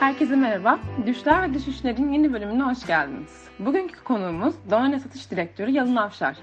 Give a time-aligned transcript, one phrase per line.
[0.00, 0.78] Herkese merhaba.
[1.06, 3.48] Düşler ve Düşüşler'in yeni bölümüne hoş geldiniz.
[3.58, 6.36] Bugünkü konuğumuz Donane Satış Direktörü Yalın Afşar.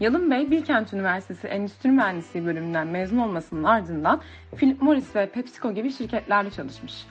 [0.00, 4.20] Yalın Bey, Bilkent Üniversitesi Endüstri Mühendisliği bölümünden mezun olmasının ardından
[4.56, 7.06] Philip Morris ve PepsiCo gibi şirketlerde çalışmış.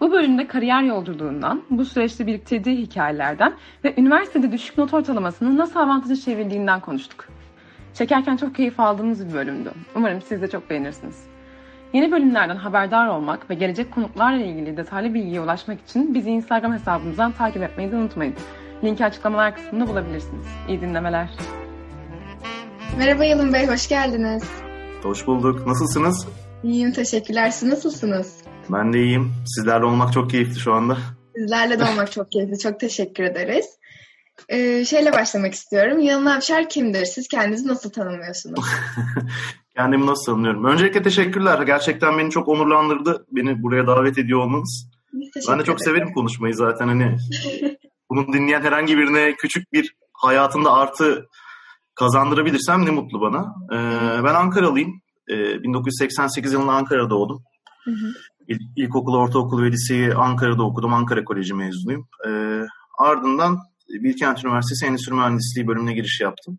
[0.00, 3.54] Bu bölümde kariyer yolculuğundan, bu süreçte biriktirdiği hikayelerden
[3.84, 7.28] ve üniversitede düşük not ortalamasını nasıl avantaja çevirdiğinden konuştuk.
[7.94, 9.70] Çekerken çok keyif aldığımız bir bölümdü.
[9.94, 11.33] Umarım siz de çok beğenirsiniz.
[11.94, 17.32] Yeni bölümlerden haberdar olmak ve gelecek konuklarla ilgili detaylı bilgiye ulaşmak için bizi Instagram hesabımızdan
[17.32, 18.34] takip etmeyi de unutmayın.
[18.84, 20.46] Linki açıklamalar kısmında bulabilirsiniz.
[20.68, 21.30] İyi dinlemeler.
[22.98, 24.44] Merhaba Yalın Bey, hoş geldiniz.
[25.02, 25.66] Hoş bulduk.
[25.66, 26.28] Nasılsınız?
[26.62, 27.50] İyiyim, teşekkürler.
[27.50, 28.36] Siz nasılsınız?
[28.70, 29.32] Ben de iyiyim.
[29.56, 30.96] Sizlerle olmak çok keyifli şu anda.
[31.36, 32.58] Sizlerle de olmak çok keyifli.
[32.58, 33.66] Çok teşekkür ederiz.
[34.48, 35.98] Ee, şeyle başlamak istiyorum.
[36.00, 37.04] Yalın Avşar kimdir?
[37.04, 38.64] Siz kendinizi nasıl tanımlıyorsunuz?
[39.76, 40.64] Kendimi nasıl tanımlıyorum?
[40.64, 41.62] Öncelikle teşekkürler.
[41.62, 43.26] Gerçekten beni çok onurlandırdı.
[43.30, 44.90] Beni buraya davet ediyor olmanız.
[45.48, 45.94] Ben de çok ederim.
[45.94, 46.88] severim konuşmayı zaten.
[46.88, 47.16] Hani
[48.10, 51.26] bunu dinleyen herhangi birine küçük bir hayatında artı
[51.94, 53.54] kazandırabilirsem ne mutlu bana.
[53.72, 55.00] Ee, ben Ankaralıyım.
[55.30, 57.42] Ee, 1988 yılında Ankara'da doğdum.
[57.84, 58.12] Hı hı.
[58.48, 60.94] İl, ilkokul, ortaokul ve liseyi Ankara'da okudum.
[60.94, 62.08] Ankara Koleji mezunuyum.
[62.28, 62.60] Ee,
[62.98, 66.58] ardından Bilkent Üniversitesi Endüstri Mühendisliği bölümüne giriş yaptım.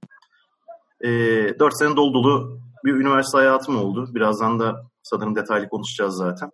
[1.02, 4.16] Ee, 4 sene dolu dolu bir üniversite hayatım oldu.
[4.16, 6.50] Birazdan da sanırım detaylı konuşacağız zaten.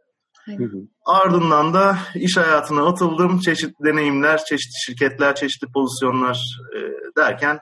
[1.05, 3.39] Ardından da iş hayatına atıldım.
[3.39, 6.79] Çeşitli deneyimler, çeşitli şirketler, çeşitli pozisyonlar e,
[7.17, 7.59] derken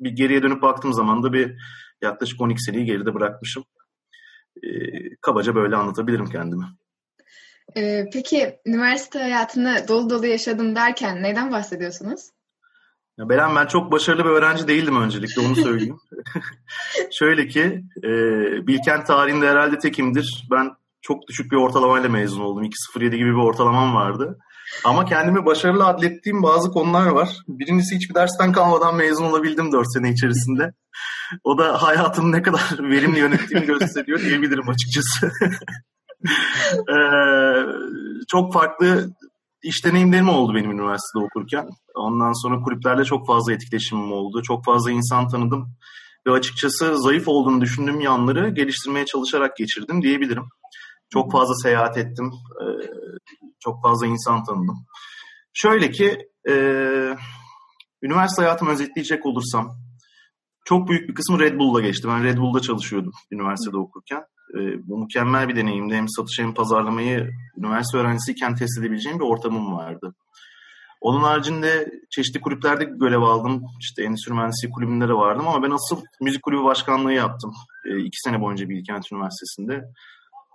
[0.00, 1.54] bir geriye dönüp baktığım zaman da bir
[2.02, 3.64] yaklaşık 12 seneyi geride bırakmışım.
[4.62, 4.68] E,
[5.20, 6.64] kabaca böyle anlatabilirim kendimi.
[7.76, 12.30] Ee, peki üniversite hayatını dolu dolu yaşadım derken neyden bahsediyorsunuz?
[13.18, 15.98] Ya Beren ben çok başarılı bir öğrenci değildim öncelikle onu söyleyeyim.
[17.10, 18.10] Şöyle ki e,
[18.66, 20.46] Bilkent tarihinde herhalde tekimdir.
[20.50, 20.70] Ben
[21.02, 22.64] çok düşük bir ortalamayla mezun oldum.
[22.64, 24.38] 2.07 gibi bir ortalamam vardı.
[24.84, 27.28] Ama kendimi başarılı adlettiğim bazı konular var.
[27.48, 30.72] Birincisi hiçbir dersten kalmadan mezun olabildim 4 sene içerisinde.
[31.44, 35.32] O da hayatımı ne kadar verimli yönettiğimi gösteriyor diyebilirim açıkçası.
[36.90, 36.96] Ee,
[38.28, 39.10] çok farklı
[39.64, 41.68] iş deneyimlerim oldu benim üniversitede okurken.
[41.94, 44.42] Ondan sonra kulüplerle çok fazla etkileşimim oldu.
[44.42, 45.76] Çok fazla insan tanıdım.
[46.26, 50.44] Ve açıkçası zayıf olduğunu düşündüğüm yanları geliştirmeye çalışarak geçirdim diyebilirim.
[51.12, 52.32] Çok fazla seyahat ettim.
[52.60, 52.64] Ee,
[53.60, 54.86] çok fazla insan tanıdım.
[55.52, 56.54] Şöyle ki e,
[58.02, 59.76] üniversite hayatımı özetleyecek olursam
[60.64, 62.08] çok büyük bir kısmı Red Bull'la geçti.
[62.08, 64.24] Ben Red Bull'da çalışıyordum üniversitede okurken.
[64.54, 65.94] E, bu mükemmel bir deneyimdi.
[65.94, 70.14] Hem satış hem pazarlamayı üniversite öğrencisiyken test edebileceğim bir ortamım vardı.
[71.00, 73.62] Onun haricinde çeşitli kulüplerde görev aldım.
[73.80, 77.52] İşte Endüstri Mühendisliği kulübünde de vardım ama ben asıl müzik kulübü başkanlığı yaptım.
[77.86, 79.84] E, iki sene boyunca Bilkent Üniversitesi'nde.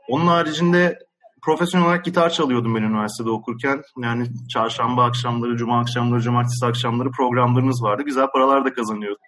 [0.08, 1.00] Onun haricinde
[1.42, 3.82] profesyonel olarak gitar çalıyordum ben üniversitede okurken.
[3.98, 8.04] Yani çarşamba akşamları, cuma akşamları, cumartesi akşamları programlarımız vardı.
[8.04, 9.22] Güzel paralar da kazanıyordum.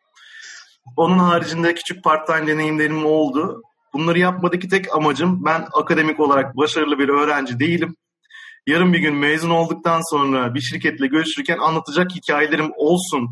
[0.97, 3.61] Onun haricinde küçük part-time deneyimlerim oldu.
[3.93, 7.95] Bunları yapmadaki tek amacım ben akademik olarak başarılı bir öğrenci değilim.
[8.67, 13.29] Yarın bir gün mezun olduktan sonra bir şirketle görüşürken anlatacak hikayelerim olsun.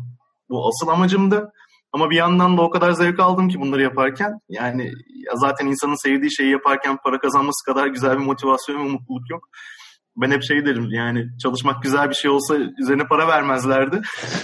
[0.48, 1.52] Bu asıl amacımdı.
[1.92, 4.40] Ama bir yandan da o kadar zevk aldım ki bunları yaparken.
[4.48, 9.30] Yani ya zaten insanın sevdiği şeyi yaparken para kazanması kadar güzel bir motivasyon ve mutluluk
[9.30, 9.48] yok.
[10.20, 14.00] Ben hep şey derim yani çalışmak güzel bir şey olsa üzerine para vermezlerdi.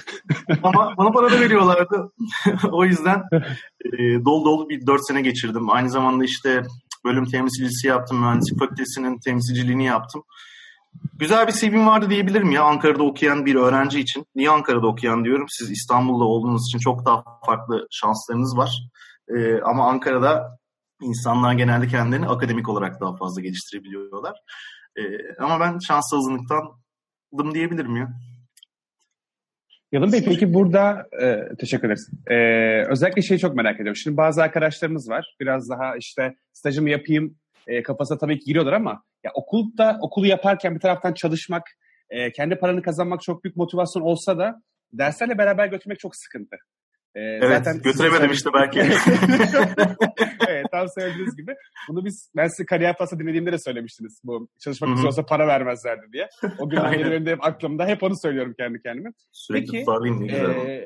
[0.63, 2.13] Ama bana para da veriyorlardı.
[2.73, 3.23] o yüzden
[3.85, 5.71] e, dolu dolu bir dört sene geçirdim.
[5.71, 6.63] Aynı zamanda işte
[7.05, 8.21] bölüm temsilcisi yaptım.
[8.21, 10.23] Mühendislik fakültesinin temsilciliğini yaptım.
[11.19, 14.27] Güzel bir CV'm vardı diyebilirim ya Ankara'da okuyan bir öğrenci için.
[14.35, 15.47] Niye Ankara'da okuyan diyorum?
[15.49, 18.71] Siz İstanbul'da olduğunuz için çok daha farklı şanslarınız var.
[19.37, 20.59] Ee, ama Ankara'da
[21.03, 24.37] insanlar genelde kendilerini akademik olarak daha fazla geliştirebiliyorlar.
[24.97, 25.03] Ee,
[25.39, 28.09] ama ben şanslı azınlıktandım diyebilirim ya.
[29.93, 32.11] Yalın Bey peki burada e, teşekkür ederiz.
[32.27, 32.37] E,
[32.91, 33.97] özellikle şeyi çok merak ediyorum.
[33.97, 35.37] Şimdi bazı arkadaşlarımız var.
[35.41, 40.75] Biraz daha işte stajımı yapayım e, kafasına tabii ki giriyorlar ama ya okulda okulu yaparken
[40.75, 41.63] bir taraftan çalışmak,
[42.11, 46.57] e, kendi paranı kazanmak çok büyük motivasyon olsa da derslerle beraber götürmek çok sıkıntı.
[47.17, 48.81] E, evet, zaten götüremedim işte belki.
[50.49, 51.55] evet, tam söylediğiniz gibi.
[51.89, 54.21] Bunu biz, ben size kariyer pası dinlediğimde de söylemiştiniz.
[54.25, 56.29] Bu çalışmak için olsa para vermezlerdi diye.
[56.59, 57.87] O gün benim önümde hep aklımda.
[57.87, 59.11] Hep onu söylüyorum kendi kendime.
[59.33, 60.51] Sürekli Peki, güzel.
[60.51, 60.85] E,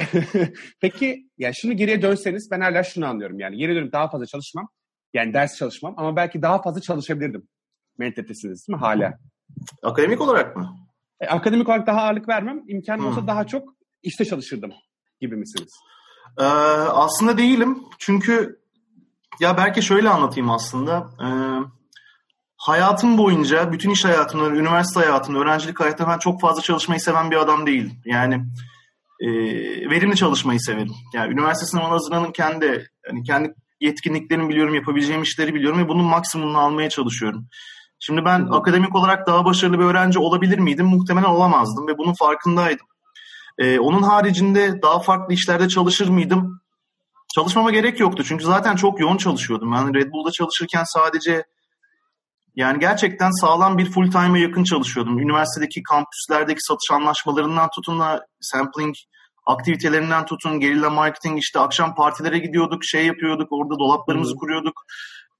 [0.80, 3.38] Peki, yani şunu geriye dönseniz ben hala şunu anlıyorum.
[3.38, 4.68] Yani geri dönüp daha fazla çalışmam.
[5.14, 7.48] Yani ders çalışmam ama belki daha fazla çalışabilirdim.
[7.98, 9.18] Mentalitesiniz değil mi hala?
[9.82, 10.76] Akademik olarak mı?
[11.20, 12.62] E, akademik olarak daha ağırlık vermem.
[12.68, 14.72] İmkanım olsa daha çok işte çalışırdım
[15.20, 15.72] gibi misiniz?
[16.38, 17.82] Ee, aslında değilim.
[17.98, 18.60] Çünkü
[19.40, 21.10] ya belki şöyle anlatayım aslında.
[21.22, 21.28] Ee,
[22.56, 27.36] hayatım boyunca, bütün iş hayatımda, üniversite hayatımda, öğrencilik hayatımda ben çok fazla çalışmayı seven bir
[27.36, 27.92] adam değilim.
[28.04, 28.34] Yani
[29.20, 29.28] e,
[29.90, 30.94] verimli çalışmayı severim.
[31.14, 36.58] Yani üniversite sınavına hazırlanırken de yani kendi yetkinliklerimi biliyorum, yapabileceğim işleri biliyorum ve bunun maksimumunu
[36.58, 37.46] almaya çalışıyorum.
[37.98, 40.86] Şimdi ben akademik olarak daha başarılı bir öğrenci olabilir miydim?
[40.86, 42.86] Muhtemelen olamazdım ve bunun farkındaydım.
[43.60, 46.60] Ee, onun haricinde daha farklı işlerde çalışır mıydım?
[47.34, 49.72] Çalışmama gerek yoktu çünkü zaten çok yoğun çalışıyordum.
[49.72, 51.44] Yani Red Bull'da çalışırken sadece
[52.56, 55.18] yani gerçekten sağlam bir full time'a yakın çalışıyordum.
[55.18, 58.94] Üniversitedeki kampüslerdeki satış anlaşmalarından tutun da sampling
[59.46, 64.82] aktivitelerinden tutun, gerilla marketing işte akşam partilere gidiyorduk, şey yapıyorduk, orada dolaplarımızı kuruyorduk.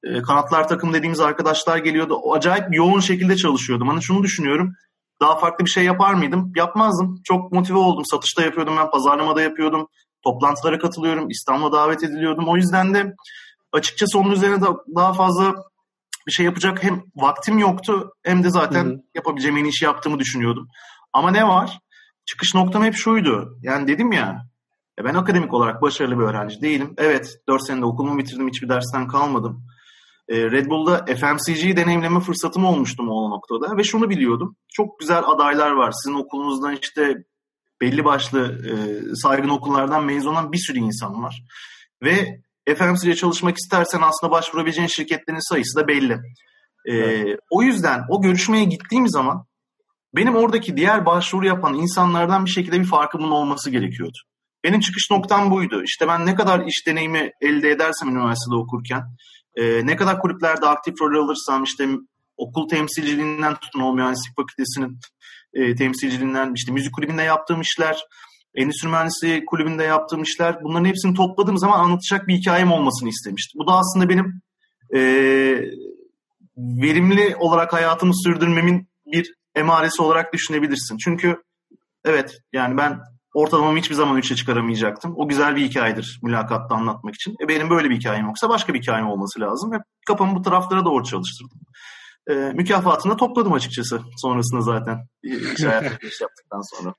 [0.04, 2.32] E, kanatlar takım dediğimiz arkadaşlar geliyordu.
[2.32, 3.88] Acayip yoğun şekilde çalışıyordum.
[3.88, 4.72] Hani şunu düşünüyorum.
[5.20, 6.52] Daha farklı bir şey yapar mıydım?
[6.56, 7.20] Yapmazdım.
[7.24, 8.04] Çok motive oldum.
[8.04, 9.88] Satışta yapıyordum ben, pazarlamada yapıyordum.
[10.22, 11.28] Toplantılara katılıyorum.
[11.28, 12.48] İstanbul'a davet ediliyordum.
[12.48, 13.14] O yüzden de
[13.72, 15.54] açıkçası onun üzerine da daha fazla
[16.26, 19.00] bir şey yapacak hem vaktim yoktu hem de zaten Hı-hı.
[19.14, 20.68] yapabileceğim en işi yaptığımı düşünüyordum.
[21.12, 21.78] Ama ne var?
[22.26, 23.58] Çıkış noktam hep şuydu.
[23.62, 24.42] Yani dedim ya
[25.04, 26.94] ben akademik olarak başarılı bir öğrenci değilim.
[26.98, 29.64] Evet 4 senede okulumu bitirdim hiçbir dersten kalmadım.
[30.30, 34.56] Ee, Red Bull'da FMCG'yi deneyimleme fırsatım olmuştu o noktada ve şunu biliyordum.
[34.68, 35.92] Çok güzel adaylar var.
[35.92, 37.24] Sizin okulunuzdan işte
[37.80, 38.72] belli başlı e,
[39.14, 41.42] saygın okullardan mezun olan bir sürü insan var.
[42.02, 42.40] Ve
[42.76, 46.12] FMCG'ye çalışmak istersen aslında başvurabileceğin şirketlerin sayısı da belli.
[46.86, 47.38] Ee, evet.
[47.50, 49.46] O yüzden o görüşmeye gittiğim zaman
[50.16, 54.18] benim oradaki diğer başvuru yapan insanlardan bir şekilde bir farkımın olması gerekiyordu.
[54.64, 55.82] Benim çıkış noktam buydu.
[55.84, 59.02] İşte ben ne kadar iş deneyimi elde edersem üniversitede okurken,
[59.56, 61.88] e, ne kadar kulüplerde aktif rol alırsam, işte
[62.36, 64.98] okul temsilciliğinden tutun o mühendislik fakültesinin
[65.54, 68.04] e, temsilciliğinden, işte müzik kulübünde yaptığım işler,
[68.54, 73.58] endüstri mühendisliği kulübünde yaptığım işler, bunların hepsini topladığım zaman anlatacak bir hikayem olmasını istemiştim.
[73.58, 74.42] Bu da aslında benim
[74.94, 75.00] e,
[76.56, 80.96] verimli olarak hayatımı sürdürmemin bir emaresi olarak düşünebilirsin.
[81.04, 81.42] Çünkü
[82.04, 83.00] evet yani ben
[83.34, 85.14] ortalamamı hiçbir zaman üçe çıkaramayacaktım.
[85.16, 87.36] O güzel bir hikayedir mülakatta anlatmak için.
[87.44, 89.72] E benim böyle bir hikayem yoksa başka bir hikayem olması lazım.
[89.72, 91.60] Ve kafamı bu taraflara doğru çalıştırdım.
[92.30, 94.98] E, mükafatını da topladım açıkçası sonrasında zaten.
[95.22, 96.94] İş hayatına giriş yaptıktan sonra.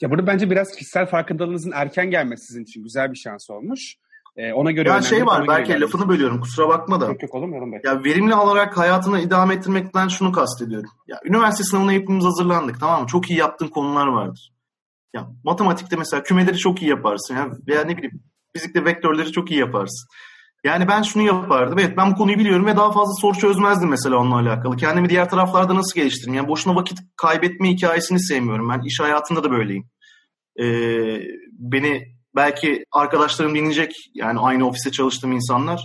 [0.00, 3.96] Ya burada bence biraz kişisel farkındalığınızın erken gelmesi sizin için güzel bir şans olmuş.
[4.36, 7.06] Ee, ona göre ya şey var belki lafını bölüyorum kusura bakma da.
[7.06, 10.90] Yok yok olur mu Ya verimli olarak hayatını idame ettirmekten şunu kastediyorum.
[11.06, 13.06] Ya üniversite sınavına hepimiz hazırlandık tamam mı?
[13.06, 14.52] Çok iyi yaptığın konular vardır.
[15.14, 18.22] Ya matematikte mesela kümeleri çok iyi yaparsın ya veya ne bileyim
[18.56, 20.08] fizikte vektörleri çok iyi yaparsın.
[20.64, 21.78] Yani ben şunu yapardım.
[21.78, 24.76] Evet ben bu konuyu biliyorum ve daha fazla soru çözmezdim mesela onunla alakalı.
[24.76, 26.34] Kendimi diğer taraflarda nasıl geliştiririm?
[26.34, 28.68] Yani boşuna vakit kaybetme hikayesini sevmiyorum.
[28.68, 29.84] Ben iş hayatında da böyleyim.
[30.60, 31.20] Ee,
[31.52, 32.02] beni
[32.36, 35.84] belki arkadaşlarım dinleyecek yani aynı ofiste çalıştığım insanlar.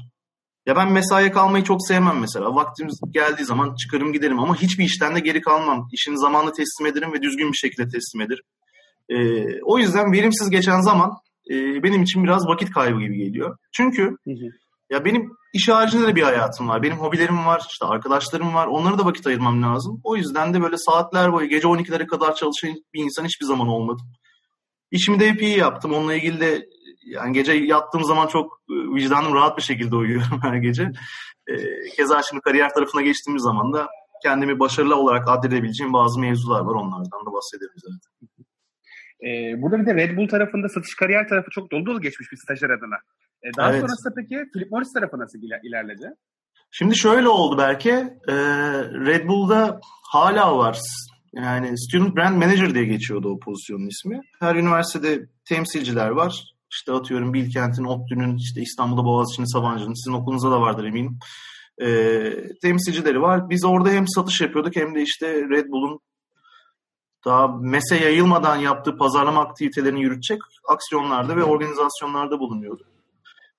[0.65, 2.55] Ya ben mesaiye kalmayı çok sevmem mesela.
[2.55, 5.87] Vaktimiz geldiği zaman çıkarım giderim ama hiçbir işten de geri kalmam.
[5.93, 8.43] İşini zamanla teslim ederim ve düzgün bir şekilde teslim ederim.
[9.09, 11.11] Ee, o yüzden verimsiz geçen zaman
[11.49, 13.57] e, benim için biraz vakit kaybı gibi geliyor.
[13.71, 14.49] Çünkü hı hı.
[14.89, 16.83] ya benim iş haricinde de bir hayatım var.
[16.83, 18.67] Benim hobilerim var, işte arkadaşlarım var.
[18.67, 20.01] Onlara da vakit ayırmam lazım.
[20.03, 24.07] O yüzden de böyle saatler boyu gece 12'lere kadar çalışan bir insan hiçbir zaman olmadım.
[24.91, 25.93] İşimi de hep iyi yaptım.
[25.93, 26.65] Onunla ilgili de
[27.05, 30.91] yani gece yattığım zaman çok e, vicdanım rahat bir şekilde uyuyorum her gece.
[31.47, 31.55] E,
[31.95, 33.87] keza şimdi kariyer tarafına geçtiğimiz zaman da
[34.23, 36.75] kendimi başarılı olarak addedebileceğim bazı mevzular var.
[36.75, 38.46] Onlardan da bahsedelim zaten.
[39.23, 42.37] Ee, burada bir de Red Bull tarafında satış kariyer tarafı çok dolu dolu geçmiş bir
[42.37, 42.95] stajyer adına.
[43.43, 43.81] Ee, daha evet.
[43.81, 46.13] sonrasında peki Philip Morris tarafı nasıl ilerledi?
[46.71, 47.89] Şimdi şöyle oldu belki.
[48.27, 48.35] E,
[49.05, 49.79] Red Bull'da
[50.11, 50.79] hala var
[51.33, 54.21] yani Student Brand Manager diye geçiyordu o pozisyonun ismi.
[54.39, 56.53] Her üniversitede temsilciler var.
[56.71, 61.19] İşte atıyorum Bilkent'in, ODTÜ'nün, işte İstanbul'da Boğaziçi'nin, Sabancı'nın, sizin okulunuzda da vardır eminim.
[61.81, 61.87] E,
[62.61, 63.49] temsilcileri var.
[63.49, 65.99] Biz orada hem satış yapıyorduk hem de işte Red Bull'un
[67.27, 72.83] daha mese yayılmadan yaptığı pazarlama aktivitelerini yürütecek aksiyonlarda ve organizasyonlarda bulunuyordu.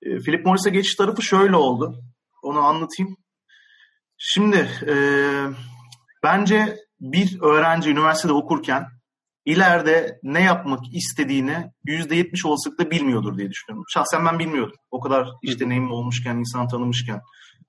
[0.02, 2.02] E, Philip Morris'e geçiş tarafı şöyle oldu.
[2.42, 3.16] Onu anlatayım.
[4.18, 4.94] Şimdi e,
[6.22, 8.87] bence bir öğrenci üniversitede okurken
[9.44, 13.84] ileride ne yapmak istediğini %70 olasılıkla bilmiyordur diye düşünüyorum.
[13.88, 14.76] Şahsen ben bilmiyordum.
[14.90, 17.20] O kadar iş deneyimim olmuşken, insan tanımışken.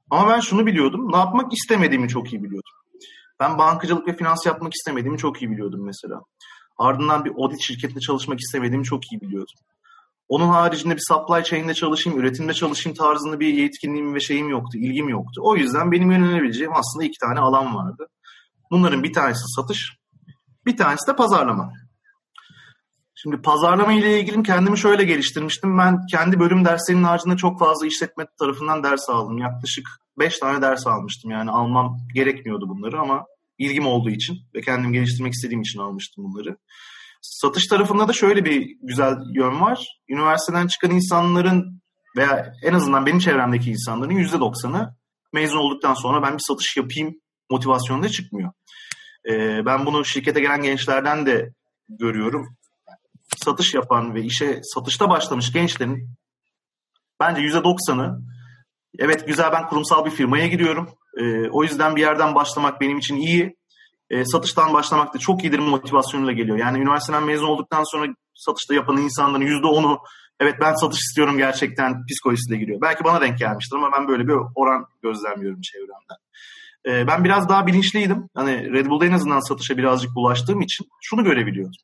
[0.09, 1.11] Ama ben şunu biliyordum.
[1.11, 2.78] Ne yapmak istemediğimi çok iyi biliyordum.
[3.39, 6.22] Ben bankacılık ve finans yapmak istemediğimi çok iyi biliyordum mesela.
[6.77, 9.55] Ardından bir audit şirketinde çalışmak istemediğimi çok iyi biliyordum.
[10.29, 15.10] Onun haricinde bir supply chain'de çalışayım, üretimde çalışayım tarzında bir yetkinliğim ve şeyim yoktu, ilgim
[15.10, 15.41] yoktu.
[15.43, 18.08] O yüzden benim yönelebileceğim aslında iki tane alan vardı.
[18.72, 19.98] Bunların bir tanesi satış,
[20.65, 21.74] bir tanesi de pazarlama.
[23.15, 25.77] Şimdi pazarlama ile ilgili kendimi şöyle geliştirmiştim.
[25.77, 29.38] Ben kendi bölüm derslerinin haricinde çok fazla işletme tarafından ders aldım.
[29.38, 31.31] Yaklaşık 5 tane ders almıştım.
[31.31, 33.25] Yani almam gerekmiyordu bunları ama
[33.57, 36.57] ilgim olduğu için ve kendim geliştirmek istediğim için almıştım bunları.
[37.21, 39.88] Satış tarafında da şöyle bir güzel yön var.
[40.09, 41.81] Üniversiteden çıkan insanların
[42.17, 44.95] veya en azından benim çevremdeki insanların %90'ı
[45.33, 47.15] mezun olduktan sonra ben bir satış yapayım
[47.49, 48.51] motivasyonunda çıkmıyor.
[49.29, 51.53] Ee, ben bunu şirkete gelen gençlerden de
[51.89, 52.55] görüyorum.
[53.38, 56.09] Satış yapan ve işe satışta başlamış gençlerin
[57.19, 58.19] bence %90'ı
[59.00, 60.89] evet güzel ben kurumsal bir firmaya giriyorum.
[61.17, 63.55] Ee, o yüzden bir yerden başlamak benim için iyi.
[64.10, 66.58] Ee, satıştan başlamak da çok iyidir motivasyonuyla geliyor.
[66.58, 70.00] Yani üniversiteden mezun olduktan sonra satışta yapan insanların %10'u
[70.39, 72.81] evet ben satış istiyorum gerçekten psikolojisiyle giriyor.
[72.81, 76.17] Belki bana denk gelmiştir ama ben böyle bir oran gözlemliyorum çevremden.
[76.88, 78.29] Ee, ben biraz daha bilinçliydim.
[78.36, 81.81] Hani Red Bull'da en azından satışa birazcık bulaştığım için şunu görebiliyordum.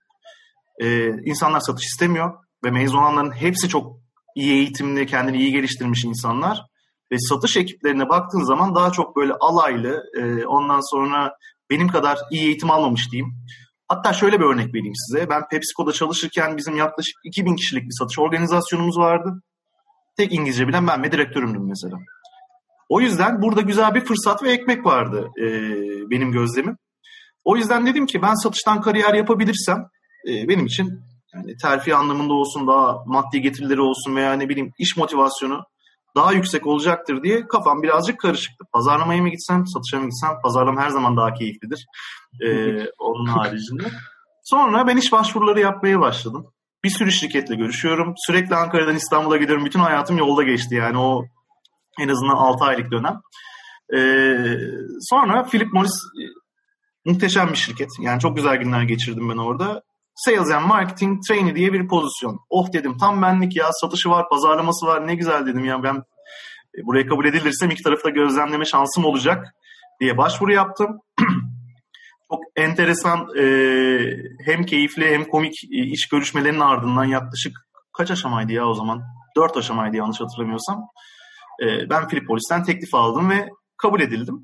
[0.82, 2.34] Ee, insanlar satış istemiyor
[2.64, 3.98] ve mezun olanların hepsi çok
[4.36, 6.62] iyi eğitimli, kendini iyi geliştirmiş insanlar.
[7.12, 11.34] Ve satış ekiplerine baktığın zaman daha çok böyle alaylı, e, ondan sonra
[11.70, 13.34] benim kadar iyi eğitim almamış diyeyim.
[13.88, 15.30] Hatta şöyle bir örnek vereyim size.
[15.30, 19.42] Ben PepsiCo'da çalışırken bizim yaklaşık 2000 kişilik bir satış organizasyonumuz vardı.
[20.18, 21.98] Tek İngilizce bilen ben ve direktörümdüm mesela.
[22.90, 25.48] O yüzden burada güzel bir fırsat ve ekmek vardı e,
[26.10, 26.78] benim gözlemim.
[27.44, 29.78] O yüzden dedim ki ben satıştan kariyer yapabilirsem
[30.28, 31.02] e, benim için
[31.34, 35.64] yani terfi anlamında olsun daha maddi getirileri olsun veya ne bileyim iş motivasyonu
[36.16, 38.66] daha yüksek olacaktır diye kafam birazcık karışıktı.
[38.74, 40.42] Pazarlamaya mı gitsem, satışa mı gitsem?
[40.44, 41.86] Pazarlama her zaman daha keyiflidir.
[42.46, 43.84] Ee, onun haricinde.
[44.44, 46.48] Sonra ben iş başvuruları yapmaya başladım.
[46.84, 48.14] Bir sürü şirketle görüşüyorum.
[48.18, 49.66] Sürekli Ankara'dan İstanbul'a gidiyorum.
[49.66, 51.26] Bütün hayatım yolda geçti yani o
[52.00, 53.22] en azından 6 aylık dönem.
[53.96, 54.48] Ee,
[55.02, 56.24] sonra Philip Morris e,
[57.06, 57.90] muhteşem bir şirket.
[58.00, 59.82] Yani çok güzel günler geçirdim ben orada.
[60.16, 62.40] Sales and Marketing Trainee diye bir pozisyon.
[62.50, 65.96] Oh dedim tam benlik ya satışı var, pazarlaması var ne güzel dedim ya ben
[66.78, 69.46] e, buraya kabul edilirsem iki tarafta gözlemleme şansım olacak
[70.00, 71.00] diye başvuru yaptım.
[72.32, 73.46] Çok enteresan e,
[74.46, 77.58] hem keyifli hem komik e, iş görüşmelerinin ardından yaklaşık
[77.98, 79.04] kaç aşamaydı ya o zaman?
[79.38, 80.82] Dört aşamaydı yanlış hatırlamıyorsam.
[81.64, 84.42] E, ben Filipolis'ten teklif aldım ve kabul edildim.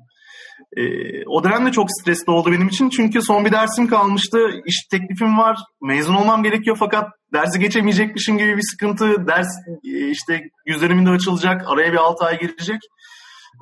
[0.76, 0.82] E,
[1.26, 4.38] o dönem de çok stresli oldu benim için çünkü son bir dersim kalmıştı.
[4.66, 9.26] İş teklifim var, mezun olmam gerekiyor fakat dersi geçemeyecekmişim gibi bir sıkıntı.
[9.26, 9.48] Ders
[9.84, 12.80] e, işte yüz döneminde açılacak, araya bir 6 ay girecek.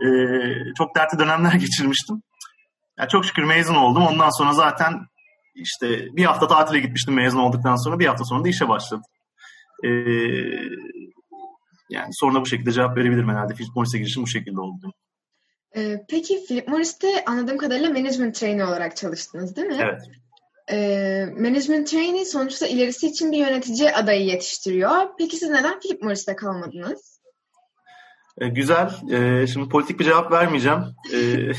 [0.05, 0.09] E,
[0.79, 2.23] çok dertli dönemler geçirmiştim.
[2.99, 4.07] Yani çok şükür mezun oldum.
[4.07, 4.93] Ondan sonra zaten
[5.55, 7.99] işte bir hafta tatile gitmiştim mezun olduktan sonra.
[7.99, 9.05] Bir hafta sonra da işe başladım.
[9.85, 9.89] Ee,
[11.91, 13.55] yani sonra bu şekilde cevap verebilirim herhalde.
[13.77, 14.93] Morris'e girişim bu şekilde oldu.
[15.77, 19.79] Ee, peki Philip Morris'te anladığım kadarıyla management trainee olarak çalıştınız değil mi?
[19.81, 20.01] Evet.
[20.73, 24.91] Ee, management trainee sonuçta ilerisi için bir yönetici adayı yetiştiriyor.
[25.19, 27.21] Peki siz neden Philip Morris'te kalmadınız?
[28.39, 28.91] Ee, güzel.
[29.13, 30.85] Ee, şimdi politik bir cevap vermeyeceğim.
[31.15, 31.53] Ee,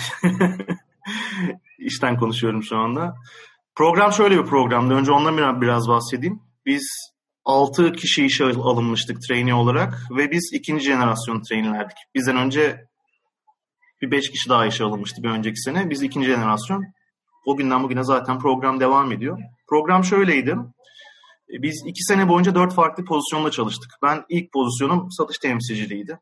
[1.80, 3.16] işten konuşuyorum şu anda.
[3.76, 4.94] Program şöyle bir programdı.
[4.94, 6.42] Önce ondan biraz bahsedeyim.
[6.66, 7.12] Biz
[7.46, 11.98] 6 kişi işe alınmıştık trainee olarak ve biz ikinci jenerasyon trainee'lerdik.
[12.16, 12.91] Bizden önce
[14.02, 15.90] bir 5 kişi daha işe alınmıştı bir önceki sene.
[15.90, 16.86] Biz ikinci jenerasyon.
[17.46, 19.38] O günden bugüne zaten program devam ediyor.
[19.70, 20.56] Program şöyleydi.
[21.50, 23.92] Biz iki sene boyunca dört farklı pozisyonda çalıştık.
[24.04, 26.20] Ben ilk pozisyonum satış temsilciliğiydi.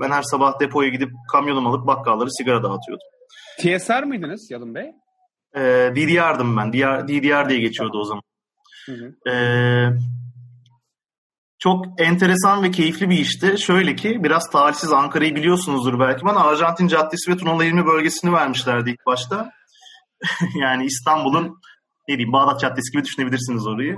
[0.00, 3.06] Ben her sabah depoya gidip kamyonumu alıp bakkalları sigara dağıtıyordum.
[3.58, 4.92] TSR mıydınız Yalın Bey?
[5.56, 6.72] Ee, DDR'dım ben.
[6.72, 8.22] DDR, DDR diye geçiyordu o zaman.
[8.86, 9.30] Hı hı.
[9.30, 9.88] Ee,
[11.62, 13.54] çok enteresan ve keyifli bir işti.
[13.58, 16.24] Şöyle ki biraz talihsiz Ankara'yı biliyorsunuzdur belki.
[16.24, 19.50] Bana Arjantin Caddesi ve Tunalı İlmi bölgesini vermişlerdi ilk başta.
[20.60, 21.58] yani İstanbul'un
[22.08, 23.96] ne diyeyim Bağdat Caddesi gibi düşünebilirsiniz orayı.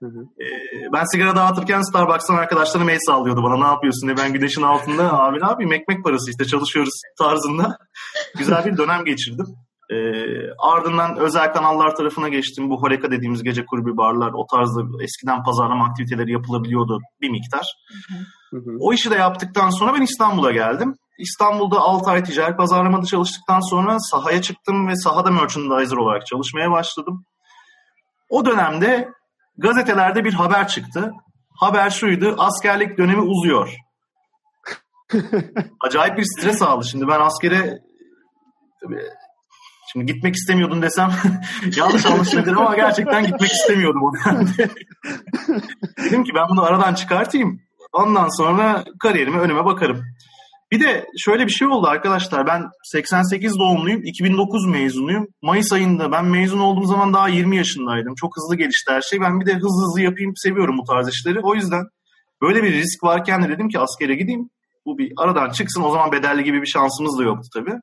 [0.00, 0.44] Hı hı.
[0.44, 4.16] Ee, ben sigara dağıtırken Starbucks'tan arkadaşlarım el sallıyordu bana ne yapıyorsun diye.
[4.16, 7.78] Ben güneşin altında abi ne yapayım ekmek parası işte çalışıyoruz tarzında.
[8.38, 9.46] Güzel bir dönem geçirdim.
[9.92, 12.70] Ee, ardından özel kanallar tarafına geçtim.
[12.70, 17.66] Bu Horeka dediğimiz gece kulübü barlar o tarzda eskiden pazarlama aktiviteleri yapılabiliyordu bir miktar.
[18.50, 18.76] Hı hı.
[18.80, 20.94] O işi de yaptıktan sonra ben İstanbul'a geldim.
[21.18, 27.24] İstanbul'da 6 ay ticaret pazarlamada çalıştıktan sonra sahaya çıktım ve sahada merchandiser olarak çalışmaya başladım.
[28.28, 29.08] O dönemde
[29.58, 31.12] gazetelerde bir haber çıktı.
[31.60, 33.76] Haber şuydu, askerlik dönemi uzuyor.
[35.80, 36.84] Acayip bir stres aldı.
[36.90, 37.78] Şimdi ben askere
[39.92, 41.10] şimdi gitmek istemiyordum desem
[41.76, 44.68] yanlış anlaşılabilir ama gerçekten gitmek istemiyordum o dönemde.
[46.04, 47.60] Dedim ki ben bunu aradan çıkartayım.
[47.92, 50.04] Ondan sonra kariyerime önüme bakarım.
[50.72, 52.46] Bir de şöyle bir şey oldu arkadaşlar.
[52.46, 54.02] Ben 88 doğumluyum.
[54.04, 55.26] 2009 mezunuyum.
[55.42, 58.14] Mayıs ayında ben mezun olduğum zaman daha 20 yaşındaydım.
[58.14, 59.20] Çok hızlı gelişti her şey.
[59.20, 61.40] Ben bir de hızlı hızlı yapayım seviyorum bu tarz işleri.
[61.40, 61.84] O yüzden
[62.42, 64.50] böyle bir risk varken de dedim ki askere gideyim.
[64.86, 65.82] Bu bir aradan çıksın.
[65.82, 67.74] O zaman bedelli gibi bir şansımız da yoktu tabii.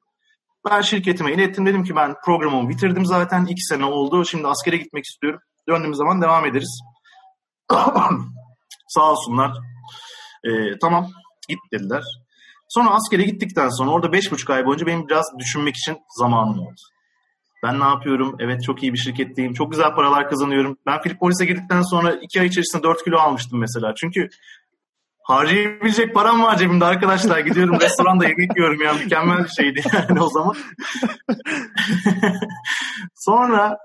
[0.65, 1.65] Ben şirketime ilettim.
[1.65, 3.45] Dedim ki ben programımı bitirdim zaten.
[3.45, 4.25] iki sene oldu.
[4.25, 5.39] Şimdi askere gitmek istiyorum.
[5.69, 6.81] Döndüğüm zaman devam ederiz.
[8.87, 9.51] Sağ olsunlar.
[10.43, 11.07] Ee, tamam
[11.49, 12.03] git dediler.
[12.69, 16.81] Sonra askere gittikten sonra orada beş buçuk ay boyunca benim biraz düşünmek için zamanım oldu.
[17.63, 18.35] Ben ne yapıyorum?
[18.39, 19.53] Evet çok iyi bir şirketteyim.
[19.53, 20.77] Çok güzel paralar kazanıyorum.
[20.85, 23.93] Ben Philip Morris'e girdikten sonra iki ay içerisinde dört kilo almıştım mesela.
[23.95, 24.29] Çünkü
[25.29, 27.39] harcayabilecek param var cebimde arkadaşlar.
[27.39, 30.55] Gidiyorum restoranda yemek yiyorum ya mükemmel bir şeydi yani o zaman.
[33.15, 33.77] Sonra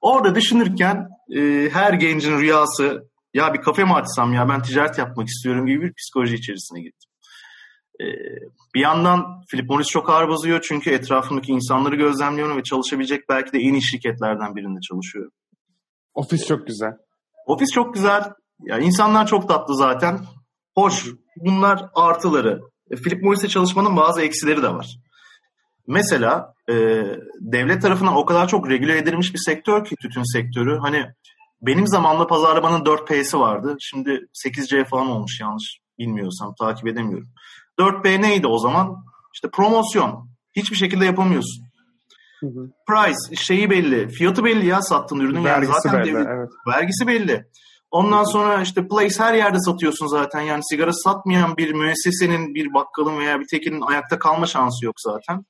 [0.00, 3.02] orada düşünürken e, her gencin rüyası
[3.34, 7.10] ya bir kafe mi açsam ya ben ticaret yapmak istiyorum gibi bir psikoloji içerisine gittim.
[8.00, 8.06] E,
[8.74, 13.58] bir yandan Philip Morris çok ağır basıyor çünkü etrafındaki insanları gözlemliyorum ve çalışabilecek belki de
[13.58, 15.32] en iyi şirketlerden birinde çalışıyorum.
[16.14, 16.92] Ofis çok güzel.
[17.46, 18.22] Ofis çok güzel.
[18.60, 20.18] Ya insanlar çok tatlı zaten.
[20.78, 21.06] Hoş.
[21.36, 22.60] Bunlar artıları.
[22.90, 24.96] E, Philip Morris'e çalışmanın bazı eksileri de var.
[25.86, 26.74] Mesela e,
[27.40, 30.78] devlet tarafından o kadar çok regüle edilmiş bir sektör ki tütün sektörü.
[30.78, 31.06] Hani
[31.62, 33.76] benim zamanla pazarlamanın 4P'si vardı.
[33.80, 37.28] Şimdi 8C falan olmuş yanlış bilmiyorsam takip edemiyorum.
[37.78, 38.96] 4P neydi o zaman?
[39.34, 40.28] İşte promosyon.
[40.56, 41.66] Hiçbir şekilde yapamıyorsun.
[42.40, 42.70] Hı hı.
[42.88, 44.08] Price şeyi belli.
[44.08, 45.44] Fiyatı belli ya sattığın ürünün.
[45.44, 46.14] Vergisi yani zaten belli.
[46.14, 46.48] devlet, evet.
[46.68, 47.44] Vergisi belli.
[47.90, 50.40] Ondan sonra işte place her yerde satıyorsun zaten.
[50.40, 55.44] Yani sigara satmayan bir müessesenin, bir bakkalın veya bir tekinin ayakta kalma şansı yok zaten.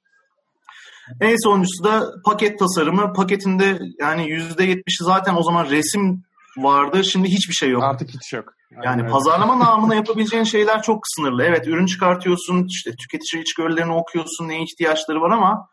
[1.21, 3.13] En sonuncusu da paket tasarımı.
[3.13, 6.23] Paketinde yani %70'i zaten o zaman resim
[6.57, 7.05] vardı.
[7.05, 7.83] Şimdi hiçbir şey yok.
[7.83, 8.53] Artık hiç yok.
[8.85, 9.13] Yani evet.
[9.13, 11.45] pazarlama namına yapabileceğin şeyler çok sınırlı.
[11.45, 15.69] Evet ürün çıkartıyorsun, işte tüketici içgörülerini okuyorsun, ne ihtiyaçları var ama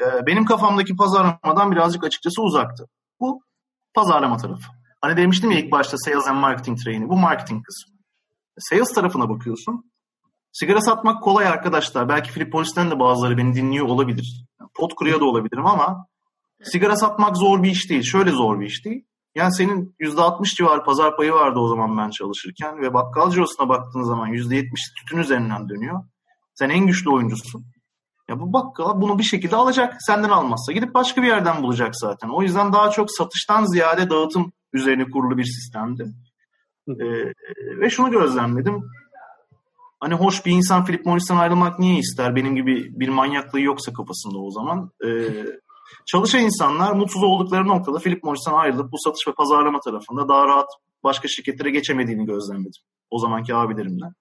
[0.00, 2.88] e, benim kafamdaki pazarlamadan birazcık açıkçası uzaktı.
[3.20, 3.40] Bu
[3.94, 4.83] pazarlama tarafı.
[5.04, 7.08] Hani demiştim ya ilk başta sales and marketing train'i.
[7.08, 7.94] Bu marketing kısmı.
[8.58, 9.90] Sales tarafına bakıyorsun.
[10.52, 12.08] Sigara satmak kolay arkadaşlar.
[12.08, 14.44] Belki Philip Morris'ten de bazıları beni dinliyor olabilir.
[14.74, 16.06] Pot kuruyor da olabilirim ama
[16.62, 18.02] sigara satmak zor bir iş değil.
[18.02, 19.04] Şöyle zor bir iş değil.
[19.34, 24.02] Yani senin %60 civarı pazar payı vardı o zaman ben çalışırken ve bakkal cirosuna baktığın
[24.02, 26.04] zaman %70 tütün üzerinden dönüyor.
[26.54, 27.64] Sen en güçlü oyuncusun.
[28.28, 29.96] Ya bu bakkal bunu bir şekilde alacak.
[29.98, 32.28] Senden almazsa gidip başka bir yerden bulacak zaten.
[32.28, 36.06] O yüzden daha çok satıştan ziyade dağıtım üzerine kurulu bir sistemdi.
[36.88, 37.32] Ee,
[37.80, 38.82] ve şunu gözlemledim.
[40.00, 42.36] Hani hoş bir insan Philip Morris'ten ayrılmak niye ister?
[42.36, 44.90] Benim gibi bir manyaklığı yoksa kafasında o zaman.
[45.04, 45.28] Ee,
[46.06, 50.68] çalışan insanlar mutsuz oldukları noktada Philip Morris'ten ayrılıp bu satış ve pazarlama tarafında daha rahat
[51.04, 52.82] başka şirketlere geçemediğini gözlemledim.
[53.10, 54.12] O zamanki abilerimden.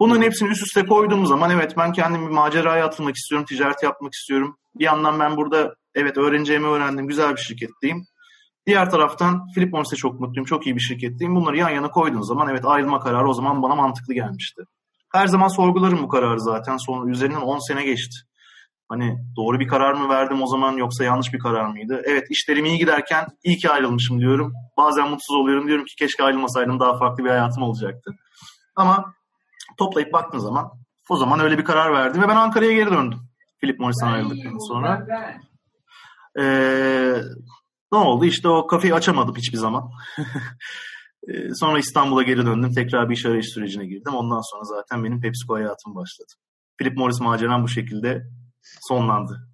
[0.00, 4.14] Bunların hepsini üst üste koyduğum zaman evet ben kendimi bir maceraya atılmak istiyorum, ticaret yapmak
[4.14, 4.56] istiyorum.
[4.74, 8.06] Bir yandan ben burada evet öğreneceğimi öğrendim, güzel bir şirketteyim.
[8.66, 11.36] Diğer taraftan Philip Morris'e çok mutluyum, çok iyi bir şirketteyim.
[11.36, 14.62] Bunları yan yana koyduğun zaman evet ayrılma kararı o zaman bana mantıklı gelmişti.
[15.12, 16.76] Her zaman sorgularım bu kararı zaten.
[16.76, 18.16] Sonra üzerinden 10 sene geçti.
[18.88, 22.02] Hani doğru bir karar mı verdim o zaman yoksa yanlış bir karar mıydı?
[22.04, 24.52] Evet işlerim iyi giderken iyi ki ayrılmışım diyorum.
[24.76, 28.10] Bazen mutsuz oluyorum diyorum ki keşke ayrılmasaydım daha farklı bir hayatım olacaktı.
[28.76, 29.14] Ama
[29.78, 30.70] toplayıp baktığın zaman
[31.08, 33.18] o zaman öyle bir karar verdim ve ben Ankara'ya geri döndüm.
[33.60, 35.06] Philip Morris'ten ayrıldıktan sonra.
[36.38, 37.14] Ee,
[37.92, 38.24] ne oldu?
[38.24, 39.90] İşte o kafeyi açamadım hiçbir zaman.
[41.28, 42.72] ee, sonra İstanbul'a geri döndüm.
[42.74, 44.14] Tekrar bir iş arayış sürecine girdim.
[44.14, 46.32] Ondan sonra zaten benim PepsiCo hayatım başladı.
[46.78, 48.22] Philip Morris maceram bu şekilde
[48.88, 49.48] sonlandı.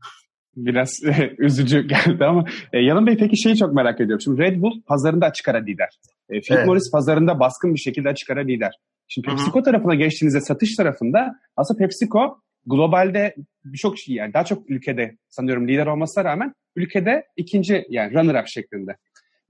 [0.57, 0.91] Biraz
[1.39, 4.21] üzücü geldi ama e, Yalın Bey peki şeyi çok merak ediyorum.
[4.21, 5.89] Şimdi Red Bull pazarında açık ara lider.
[6.29, 6.67] E, Philip evet.
[6.67, 8.73] Morris pazarında baskın bir şekilde açık ara lider.
[9.09, 9.65] Şimdi PepsiCo Hı-hı.
[9.65, 15.87] tarafına geçtiğinizde satış tarafında aslında PepsiCo globalde birçok şey yani daha çok ülkede sanıyorum lider
[15.87, 18.97] olmasına rağmen ülkede ikinci yani runner-up şeklinde.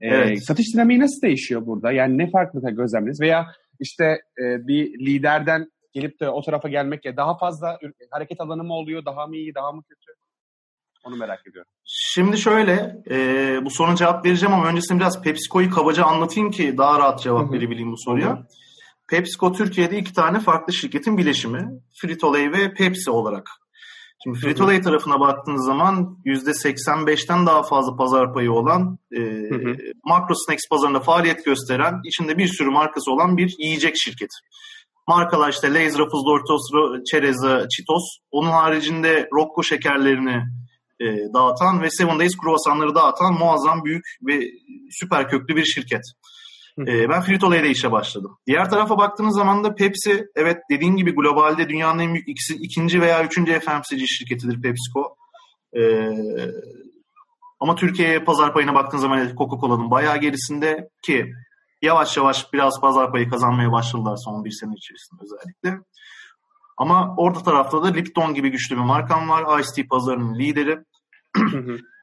[0.01, 0.45] Ee, evet.
[0.45, 1.91] Satış dinamiği nasıl değişiyor burada?
[1.91, 3.21] Yani ne farklılıkla gözlemlediniz?
[3.21, 3.47] Veya
[3.79, 4.05] işte
[4.39, 7.79] e, bir liderden gelip de o tarafa gelmekle daha fazla
[8.11, 9.05] hareket alanı mı oluyor?
[9.05, 10.11] Daha mı iyi, daha mı kötü?
[11.03, 11.71] Onu merak ediyorum.
[11.85, 13.17] Şimdi şöyle, e,
[13.65, 17.91] bu soruna cevap vereceğim ama öncesinde biraz PepsiCo'yu kabaca anlatayım ki daha rahat cevap verebileyim
[17.91, 18.29] bu soruya.
[18.29, 18.47] Hı-hı.
[19.09, 21.69] PepsiCo Türkiye'de iki tane farklı şirketin bileşimi.
[22.01, 23.49] Frito-Lay ve Pepsi olarak.
[24.23, 29.19] Şimdi Frito-Lay tarafına baktığınız zaman %85'ten daha fazla pazar payı olan e,
[30.03, 34.35] Macro Snacks pazarında faaliyet gösteren, içinde bir sürü markası olan bir yiyecek şirketi.
[35.07, 36.61] Markalar işte Lay's, Ruffles, Doritos,
[37.11, 38.03] Çereza, Cheetos.
[38.31, 40.43] Onun haricinde Rocco şekerlerini
[41.01, 44.39] e, dağıtan ve Seven Days kruvasanları dağıtan muazzam büyük ve
[44.91, 46.01] süper köklü bir şirket.
[46.79, 48.37] E, ben Frito-Lay'de işe başladım.
[48.47, 53.01] Diğer tarafa baktığınız zaman da Pepsi, evet dediğin gibi globalde dünyanın en büyük ikisi, ikinci
[53.01, 55.15] veya üçüncü FMCG şirketidir PepsiCo.
[55.77, 55.81] E,
[57.59, 61.33] ama Türkiye'ye pazar payına baktığınız zaman Coca-Cola'nın bayağı gerisinde ki
[61.81, 65.83] yavaş yavaş biraz pazar payı kazanmaya başladılar son bir sene içerisinde özellikle.
[66.77, 69.59] Ama orada tarafta da Lipton gibi güçlü bir markam var.
[69.59, 70.79] Ice Tea pazarının lideri.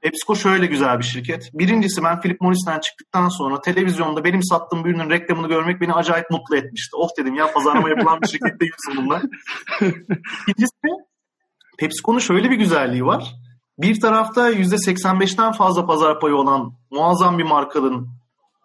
[0.02, 1.50] PepsiCo şöyle güzel bir şirket.
[1.54, 6.30] Birincisi ben Philip Morris'ten çıktıktan sonra televizyonda benim sattığım bir ürünün reklamını görmek beni acayip
[6.30, 6.96] mutlu etmişti.
[6.96, 9.22] Oh dedim ya pazarlama yapılan bir şirkette değilsin bunlar.
[10.48, 10.70] İkincisi
[11.78, 13.34] PepsiCo'nun şöyle bir güzelliği var.
[13.78, 18.08] Bir tarafta %85'ten fazla pazar payı olan muazzam bir markanın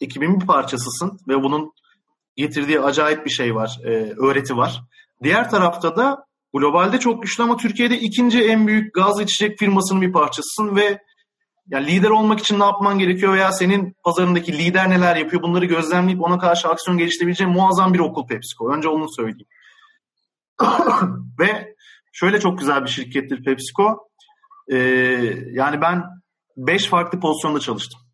[0.02, 1.72] ekibin bir parçasısın ve bunun
[2.36, 4.82] getirdiği acayip bir şey var, e, öğreti var.
[5.24, 6.25] Diğer tarafta da
[6.56, 11.00] globalde çok güçlü ama Türkiye'de ikinci en büyük gaz içecek firmasının bir parçasısın ve
[11.68, 16.22] yani lider olmak için ne yapman gerekiyor veya senin pazarındaki lider neler yapıyor bunları gözlemleyip
[16.22, 18.74] ona karşı aksiyon geliştirebileceğin muazzam bir okul PepsiCo.
[18.74, 19.48] Önce onu söyleyeyim.
[21.40, 21.76] ve
[22.14, 23.98] şöyle çok güzel bir şirkettir PepsiCo.
[24.72, 24.78] Ee,
[25.52, 26.04] yani ben
[26.58, 28.05] 5 farklı pozisyonda çalıştım.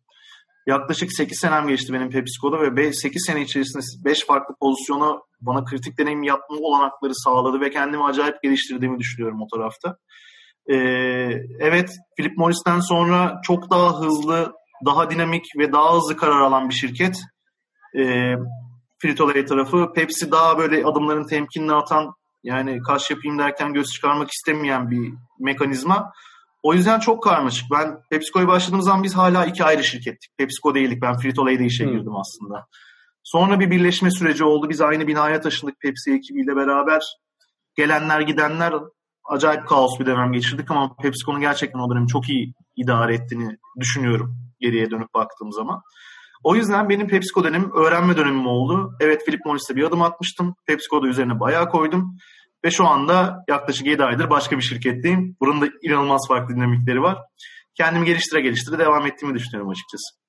[0.66, 5.98] Yaklaşık 8 senem geçti benim PepsiCo'da ve 8 sene içerisinde 5 farklı pozisyona bana kritik
[5.98, 9.96] deneyim yapma olanakları sağladı ve kendimi acayip geliştirdiğimi düşünüyorum o tarafta.
[10.66, 10.74] Ee,
[11.60, 14.52] evet, Philip Morris'ten sonra çok daha hızlı,
[14.86, 17.20] daha dinamik ve daha hızlı karar alan bir şirket.
[17.96, 18.34] Ee,
[19.02, 19.92] Frito-Lay tarafı.
[19.94, 26.12] Pepsi daha böyle adımların temkinli atan, yani kaş yapayım derken göz çıkarmak istemeyen bir mekanizma.
[26.62, 27.66] O yüzden çok karmaşık.
[27.70, 30.30] Ben PepsiCo'ya başladığım zaman biz hala iki ayrı şirkettik.
[30.38, 31.02] PepsiCo değildik.
[31.02, 31.92] Ben Frito-Lay'de işe hmm.
[31.92, 32.66] girdim aslında.
[33.22, 34.68] Sonra bir birleşme süreci oldu.
[34.68, 37.02] Biz aynı binaya taşındık Pepsi ekibiyle beraber.
[37.76, 38.74] Gelenler gidenler
[39.24, 44.36] acayip kaos bir dönem geçirdik ama PepsiCo'nun gerçekten o dönemi çok iyi idare ettiğini düşünüyorum
[44.60, 45.82] geriye dönüp baktığım zaman.
[46.44, 48.96] O yüzden benim PepsiCo dönemim öğrenme dönemim oldu.
[49.00, 50.54] Evet Philip Morris'te bir adım atmıştım.
[50.66, 52.16] PepsiCo'da üzerine bayağı koydum.
[52.64, 55.36] Ve şu anda yaklaşık 7 aydır başka bir şirketteyim.
[55.40, 57.18] Bunun da inanılmaz farklı dinamikleri var.
[57.74, 60.22] Kendimi geliştire geliştire devam ettiğimi düşünüyorum açıkçası.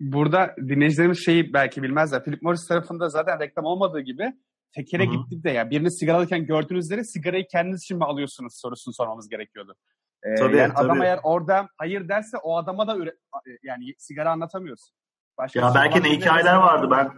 [0.00, 2.24] Burada dinleyicilerimiz şeyi belki bilmezler.
[2.24, 4.32] Philip Morris tarafında zaten reklam olmadığı gibi
[4.74, 5.12] tekere Hı-hı.
[5.12, 9.74] gittik de ya birini sigara alırken gördüğünüzde sigarayı kendiniz için mi alıyorsunuz sorusunu sormamız gerekiyordu.
[10.22, 10.86] Ee, tabii, yani tabii.
[10.86, 13.14] adam eğer orada hayır derse o adama da üre,
[13.62, 14.96] yani sigara anlatamıyorsun.
[15.38, 17.10] Başka ya belki ne hikayeler vardı ben.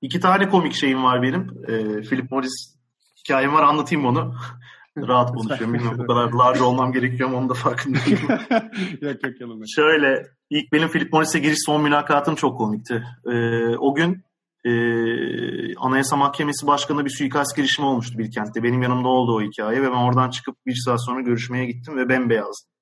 [0.00, 1.64] İki tane komik şeyim var benim.
[1.68, 2.76] Ee, Philip Morris
[3.24, 4.34] hikayem var anlatayım onu.
[4.98, 5.74] Rahat konuşuyorum.
[5.74, 8.20] Bilmiyorum bu kadar large olmam gerekiyor ama onu da farkındayım.
[9.00, 9.62] yok yok yalım.
[9.76, 13.04] Şöyle ilk benim Philip Morris'e giriş son mülakatım çok komikti.
[13.26, 14.24] Ee, o gün
[14.64, 14.72] e,
[15.76, 18.62] Anayasa Mahkemesi Başkanı'na bir suikast girişimi olmuştu Bilkent'te.
[18.62, 22.08] Benim yanımda oldu o hikaye ve ben oradan çıkıp bir saat sonra görüşmeye gittim ve
[22.08, 22.72] bembeyazdım.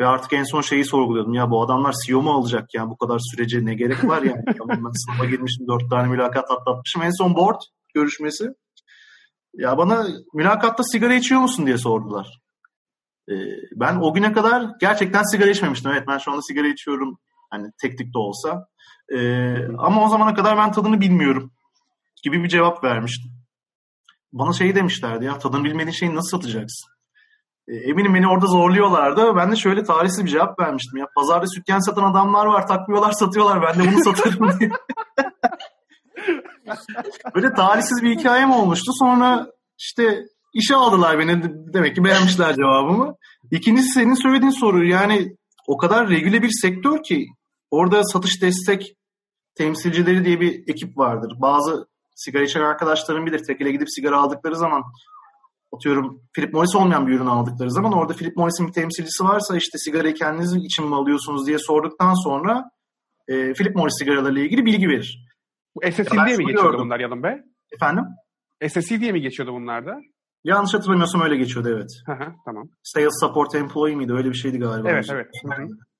[0.00, 1.34] Ve artık en son şeyi sorguluyordum.
[1.34, 2.90] Ya bu adamlar CEO mu alacak ya?
[2.90, 4.42] Bu kadar sürece ne gerek var yani?
[4.68, 7.02] ben sınava girmişim, dört tane mülakat atlatmışım.
[7.02, 7.60] En son board
[7.94, 8.44] görüşmesi.
[9.58, 12.40] Ya bana mülakatta sigara içiyor musun diye sordular.
[13.28, 13.34] Ee,
[13.76, 15.90] ben o güne kadar gerçekten sigara içmemiştim.
[15.90, 17.18] Evet ben şu anda sigara içiyorum.
[17.50, 18.66] Hani teknik de olsa.
[19.14, 21.52] Ee, ama o zamana kadar ben tadını bilmiyorum
[22.24, 23.30] gibi bir cevap vermiştim.
[24.32, 26.90] Bana şey demişlerdi ya tadını bilmediğin şeyi nasıl satacaksın?
[27.68, 29.36] Ee, eminim beni orada zorluyorlardı.
[29.36, 30.98] Ben de şöyle tarihsiz bir cevap vermiştim.
[30.98, 33.62] Ya pazarda sütyen satan adamlar var, takmıyorlar, satıyorlar.
[33.62, 34.70] Ben de bunu satarım diye.
[37.34, 38.92] Böyle talihsiz bir hikayem olmuştu.
[38.98, 39.46] Sonra
[39.78, 41.42] işte işe aldılar beni.
[41.74, 43.14] Demek ki beğenmişler cevabımı.
[43.50, 44.86] İkincisi senin söylediğin soru.
[44.86, 47.26] Yani o kadar regüle bir sektör ki
[47.70, 48.94] orada satış destek
[49.54, 51.32] temsilcileri diye bir ekip vardır.
[51.40, 53.44] Bazı sigara içen arkadaşlarım bilir.
[53.44, 54.82] Tekele gidip sigara aldıkları zaman
[55.72, 59.78] atıyorum Philip Morris olmayan bir ürün aldıkları zaman orada Philip Morris'in bir temsilcisi varsa işte
[59.78, 62.70] sigarayı kendiniz için mi alıyorsunuz diye sorduktan sonra
[63.28, 65.27] e, Philip Morris sigaralarıyla ilgili bilgi verir.
[65.90, 66.84] SSC diye mi geçiyordu gördüm.
[66.84, 67.36] bunlar Yalın Bey?
[67.72, 68.04] Efendim?
[68.68, 70.00] SSC diye mi geçiyordu bunlarda?
[70.44, 71.90] Yanlış hatırlamıyorsam öyle geçiyordu evet.
[72.44, 72.68] tamam.
[72.82, 74.12] Sales Support Employee miydi?
[74.12, 74.88] Öyle bir şeydi galiba.
[74.90, 75.26] Evet evet.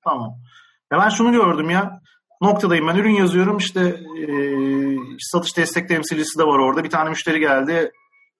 [0.03, 0.29] Tamam.
[0.91, 1.99] Ya ben şunu gördüm ya.
[2.41, 4.27] Noktadayım ben ürün yazıyorum işte e,
[5.19, 6.83] satış destek temsilcisi de var orada.
[6.83, 7.91] Bir tane müşteri geldi.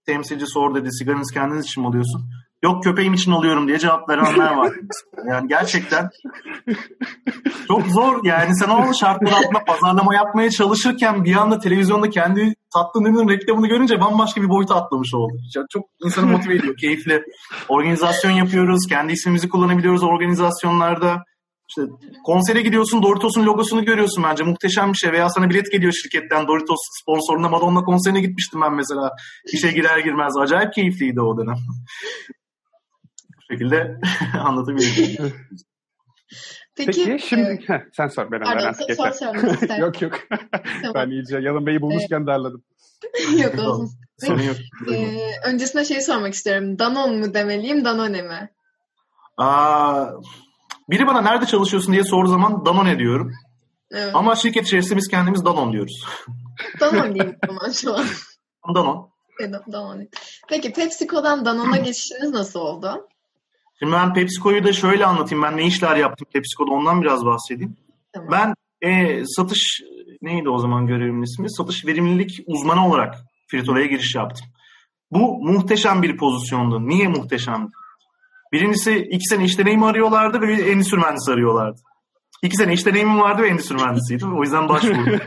[0.06, 2.30] Temsilci sor dedi sigaranızı kendiniz için mi alıyorsun?
[2.64, 4.74] Yok köpeğim için alıyorum diye cevap verenler var.
[5.30, 6.10] yani gerçekten
[7.68, 13.02] çok zor yani sen o şartlar altında pazarlama yapmaya çalışırken bir anda televizyonda kendi tatlı
[13.02, 15.34] ürünün reklamını görünce bambaşka bir boyuta atlamış oldu.
[15.70, 17.24] Çok insanı motive ediyor, keyifli.
[17.70, 21.24] Organizasyon yapıyoruz, kendi ismimizi kullanabiliyoruz organizasyonlarda.
[21.70, 21.82] İşte
[22.26, 26.80] konsere gidiyorsun Doritos'un logosunu görüyorsun bence muhteşem bir şey veya sana bilet geliyor şirketten Doritos
[27.02, 29.12] sponsorunda Madonna konserine gitmiştim ben mesela
[29.54, 31.58] işe girer girmez acayip keyifliydi o dönem
[33.52, 34.00] şekilde
[34.40, 35.34] anlatabilirim.
[36.76, 40.20] Peki, Peki şimdi e, heh, sen sor ben Pardon, sor, sor, yok yok.
[40.82, 40.94] tamam.
[40.96, 42.64] ben iyice Yalın Bey'i bulmuşken darladım.
[43.38, 43.90] yok olsun.
[44.20, 44.56] Sorun yok.
[44.92, 46.80] Ee, öncesinde şey sormak istiyorum.
[46.80, 48.50] Danon mu demeliyim, Danone mi?
[49.38, 50.06] Aa,
[50.90, 53.32] biri bana nerede çalışıyorsun diye sorduğu zaman Danone diyorum.
[53.92, 54.16] Evet.
[54.16, 56.06] Ama şirket içerisinde biz kendimiz Danon diyoruz.
[56.80, 58.06] Danon diyeyim o zaman şu an.
[58.76, 60.10] Danon.
[60.50, 63.08] Peki PepsiCo'dan Danone'a geçişiniz nasıl oldu?
[63.80, 65.44] Şimdi ben PepsiCo'yu da şöyle anlatayım.
[65.44, 67.78] Ben ne işler yaptım PepsiCo'da ondan biraz bahsedeyim.
[68.14, 68.30] Tamam.
[68.32, 68.54] Ben
[68.90, 69.82] e, satış
[70.22, 71.52] neydi o zaman görevimin ismi?
[71.52, 73.16] Satış verimlilik uzmanı olarak
[73.48, 74.48] Fritola'ya giriş yaptım.
[75.12, 76.88] Bu muhteşem bir pozisyondu.
[76.88, 77.72] Niye muhteşemdi?
[78.54, 81.82] Birincisi iki sene iş deneyimi arıyorlardı ve endüstri mühendisi arıyorlardı.
[82.44, 84.38] İki sene iş deneyimim vardı ve endüstri mühendisiydim.
[84.38, 85.20] O yüzden başvurdum.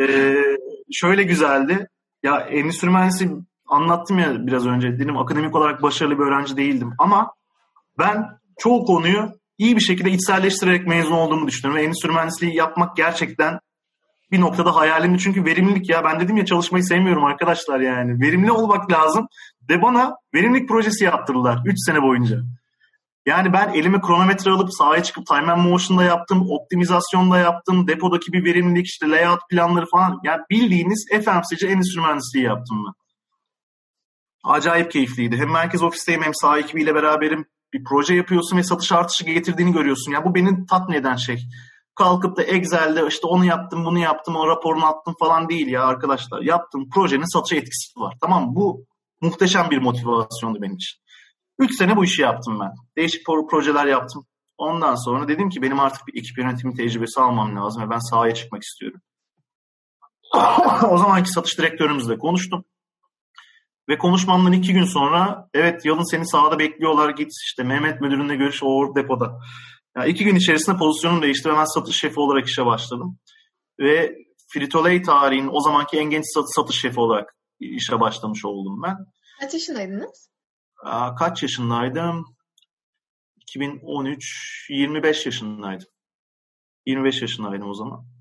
[0.00, 0.36] ee,
[0.92, 1.88] şöyle güzeldi.
[2.22, 3.30] Ya endüstri mühendisi
[3.66, 4.98] anlattım ya biraz önce.
[4.98, 6.92] Dedim akademik olarak başarılı bir öğrenci değildim.
[6.98, 7.32] Ama
[8.02, 8.26] ben
[8.58, 11.82] çoğu konuyu iyi bir şekilde içselleştirerek mezun olduğumu düşünüyorum.
[11.82, 13.58] Ve endüstri mühendisliği yapmak gerçekten
[14.32, 15.18] bir noktada hayalimdi.
[15.18, 18.20] Çünkü verimlilik ya ben dedim ya çalışmayı sevmiyorum arkadaşlar yani.
[18.20, 19.26] Verimli olmak lazım.
[19.70, 22.38] Ve bana verimlilik projesi yaptırdılar 3 sene boyunca.
[23.26, 28.44] Yani ben elime kronometre alıp sahaya çıkıp time and motion'da yaptım, optimizasyonda yaptım, depodaki bir
[28.44, 30.20] verimlilik işte layout planları falan.
[30.24, 32.92] Yani bildiğiniz FMC'ci endüstri mühendisliği yaptım ben.
[34.44, 35.36] Acayip keyifliydi.
[35.36, 37.46] Hem merkez ofisteyim hem saha ekibiyle beraberim.
[37.72, 40.12] Bir proje yapıyorsun ve satış artışı getirdiğini görüyorsun.
[40.12, 41.48] Ya yani bu beni tatmin eden şey.
[41.94, 46.42] Kalkıp da Excel'de işte onu yaptım, bunu yaptım, o raporunu attım falan değil ya arkadaşlar.
[46.42, 48.14] Yaptığım projenin satışa etkisi var.
[48.20, 48.86] Tamam Bu
[49.20, 51.02] muhteşem bir motivasyondu benim için.
[51.58, 52.70] Üç sene bu işi yaptım ben.
[52.96, 54.26] Değişik projeler yaptım.
[54.58, 58.34] Ondan sonra dedim ki benim artık bir ekip yönetimi tecrübesi almam lazım ve ben sahaya
[58.34, 59.00] çıkmak istiyorum.
[60.90, 62.64] o zamanki satış direktörümüzle konuştum.
[63.88, 68.62] Ve konuşmamdan iki gün sonra evet yalın seni sahada bekliyorlar git işte Mehmet müdürünle görüş
[68.62, 69.38] o depoda.
[69.96, 73.18] Yani iki gün içerisinde pozisyonum değişti ve ben satış şefi olarak işe başladım.
[73.80, 74.16] Ve
[74.54, 76.24] Frito-Lay tarihin o zamanki en genç
[76.56, 78.96] satış şefi olarak işe başlamış oldum ben.
[79.40, 80.32] Kaç yaşındaydınız?
[81.18, 82.24] kaç yaşındaydım?
[83.36, 85.88] 2013, 25 yaşındaydım.
[86.86, 88.11] 25 yaşındaydım o zaman.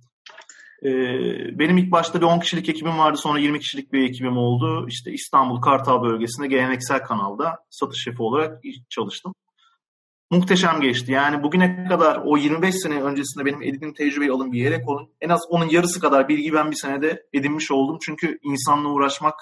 [0.86, 3.18] Ee, benim ilk başta bir 10 kişilik ekibim vardı.
[3.18, 4.86] Sonra 20 kişilik bir ekibim oldu.
[4.88, 9.34] İşte İstanbul Kartal bölgesinde geleneksel kanalda satış şefi olarak çalıştım.
[10.32, 11.12] Muhteşem geçti.
[11.12, 15.10] Yani bugüne kadar o 25 sene öncesinde benim edindiğim tecrübeyi alın bir yere koyun.
[15.22, 17.98] En az onun yarısı kadar bilgi ben bir senede edinmiş oldum.
[18.02, 19.36] Çünkü insanla uğraşmak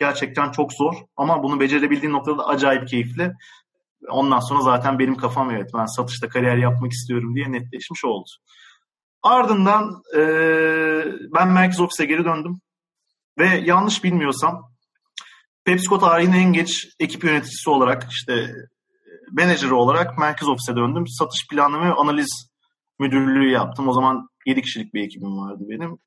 [0.00, 0.94] gerçekten çok zor.
[1.16, 3.32] Ama bunu becerebildiğin noktada da acayip keyifli.
[4.10, 8.30] Ondan sonra zaten benim kafam evet ben satışta kariyer yapmak istiyorum diye netleşmiş oldu.
[9.22, 10.20] Ardından e,
[11.34, 12.60] ben merkez ofise geri döndüm.
[13.38, 14.70] Ve yanlış bilmiyorsam
[15.64, 18.54] PepsiCo tarihinin en geç ekip yöneticisi olarak işte
[19.32, 21.08] menajer olarak merkez ofise döndüm.
[21.08, 22.50] Satış planlama ve analiz
[22.98, 23.88] müdürlüğü yaptım.
[23.88, 25.98] O zaman 7 kişilik bir ekibim vardı benim.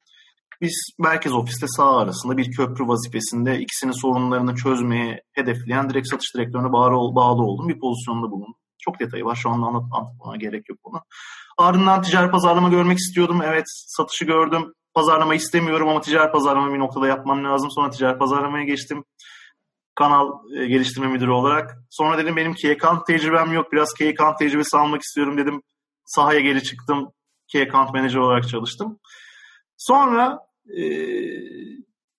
[0.62, 6.72] Biz merkez ofiste sağ arasında bir köprü vazifesinde ikisinin sorunlarını çözmeye hedefleyen direkt satış direktörüne
[6.72, 8.56] bağlı, bağlı olduğum bir pozisyonda bulundum.
[8.80, 9.36] Çok detayı var.
[9.36, 11.02] Şu anda anlat, anlatmama gerek yok bunu.
[11.58, 13.42] Ardından ticari pazarlama görmek istiyordum.
[13.46, 14.74] Evet satışı gördüm.
[14.94, 17.72] Pazarlama istemiyorum ama ticari pazarlama bir noktada yapmam lazım.
[17.72, 19.04] Sonra ticari pazarlamaya geçtim.
[19.96, 21.78] Kanal e, geliştirme müdürü olarak.
[21.90, 23.72] Sonra dedim benim key account tecrübem yok.
[23.72, 25.62] Biraz key account tecrübesi almak istiyorum dedim.
[26.06, 27.12] Sahaya geri çıktım.
[27.48, 29.00] Key account manager olarak çalıştım.
[29.78, 30.40] Sonra
[30.78, 30.82] e,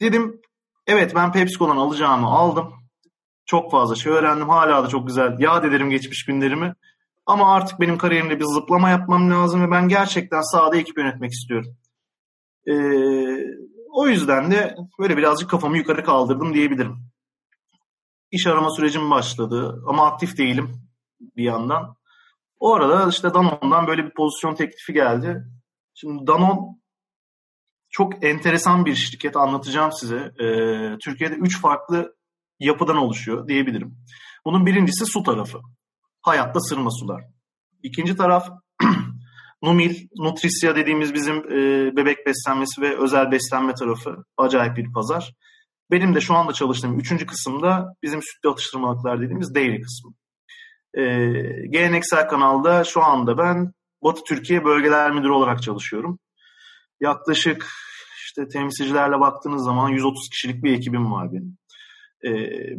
[0.00, 0.40] dedim
[0.86, 2.74] evet ben PepsiCo'dan alacağımı aldım.
[3.46, 4.48] Çok fazla şey öğrendim.
[4.48, 6.74] Hala da çok güzel yad ederim geçmiş günlerimi.
[7.26, 11.76] Ama artık benim kariyerimde bir zıplama yapmam lazım ve ben gerçekten sahada ekip yönetmek istiyorum.
[12.66, 12.72] Ee,
[13.92, 16.96] o yüzden de böyle birazcık kafamı yukarı kaldırdım diyebilirim.
[18.30, 20.82] İş arama sürecim başladı ama aktif değilim
[21.36, 21.96] bir yandan.
[22.60, 25.44] O arada işte Danone'dan böyle bir pozisyon teklifi geldi.
[25.94, 26.60] Şimdi Danone
[27.90, 30.16] çok enteresan bir şirket anlatacağım size.
[30.16, 32.16] Ee, Türkiye'de üç farklı
[32.60, 33.96] yapıdan oluşuyor diyebilirim.
[34.44, 35.60] Bunun birincisi su tarafı.
[36.22, 37.24] Hayatta sırma sular.
[37.82, 38.48] İkinci taraf
[39.62, 44.24] Numil, Nutrisya dediğimiz bizim e, bebek beslenmesi ve özel beslenme tarafı.
[44.36, 45.34] Acayip bir pazar.
[45.90, 50.12] Benim de şu anda çalıştığım üçüncü kısımda bizim sütlü atıştırmalıklar dediğimiz dairy kısmı.
[50.94, 51.02] E,
[51.70, 56.18] geleneksel kanalda şu anda ben Batı Türkiye Bölgeler Müdürü olarak çalışıyorum.
[57.00, 57.68] Yaklaşık
[58.24, 61.58] işte temsilcilerle baktığınız zaman 130 kişilik bir ekibim var benim.
[62.24, 62.30] E,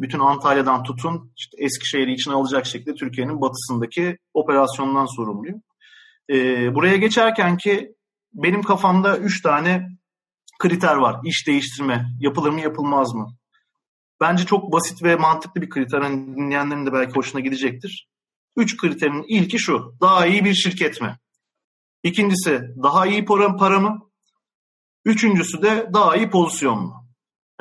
[0.02, 5.62] bütün Antalya'dan tutun işte Eskişehir'i içine alacak şekilde Türkiye'nin batısındaki operasyondan sorumluyum.
[6.30, 6.36] E,
[6.76, 7.96] buraya geçerken ki
[8.34, 9.90] benim kafamda 3 tane
[10.60, 11.16] kriter var.
[11.24, 13.36] İş değiştirme, yapılır mı yapılmaz mı?
[14.22, 16.02] Bence çok basit ve mantıklı bir kriter.
[16.02, 18.10] Hani dinleyenlerin de belki hoşuna gidecektir.
[18.58, 19.96] Üç kriterin ilki şu.
[20.02, 21.18] Daha iyi bir şirket mi?
[22.04, 24.10] İkincisi daha iyi para, para mı?
[25.06, 27.03] Üçüncüsü de daha iyi pozisyon mu?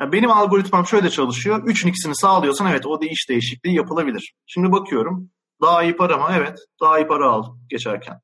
[0.03, 1.67] Yani benim algoritmam şöyle çalışıyor.
[1.67, 4.33] Üçün ikisini sağlıyorsan evet o iş değişikliği yapılabilir.
[4.45, 5.29] Şimdi bakıyorum.
[5.61, 6.27] Daha iyi para mı?
[6.31, 6.59] Evet.
[6.81, 8.19] Daha iyi para aldım geçerken.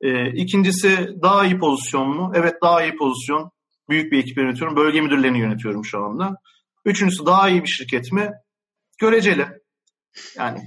[0.00, 2.32] Ee, ikincisi daha iyi pozisyon mu?
[2.34, 3.50] Evet daha iyi pozisyon.
[3.88, 4.76] Büyük bir ekip yönetiyorum.
[4.76, 6.36] Bölge müdürlerini yönetiyorum şu anda.
[6.84, 8.30] Üçüncüsü daha iyi bir şirket mi?
[8.98, 9.46] Göreceli.
[10.36, 10.60] Yani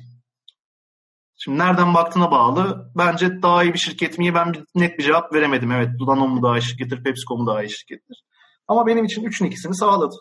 [1.38, 2.92] şimdi nereden baktığına bağlı.
[2.98, 4.36] Bence daha iyi bir şirket mi?
[4.36, 5.72] Ben net bir cevap veremedim.
[5.72, 8.24] Evet Danone mu daha iyi şirkettir, PepsiCo mu daha iyi şirkettir.
[8.68, 10.16] Ama benim için üçün ikisini sağladı.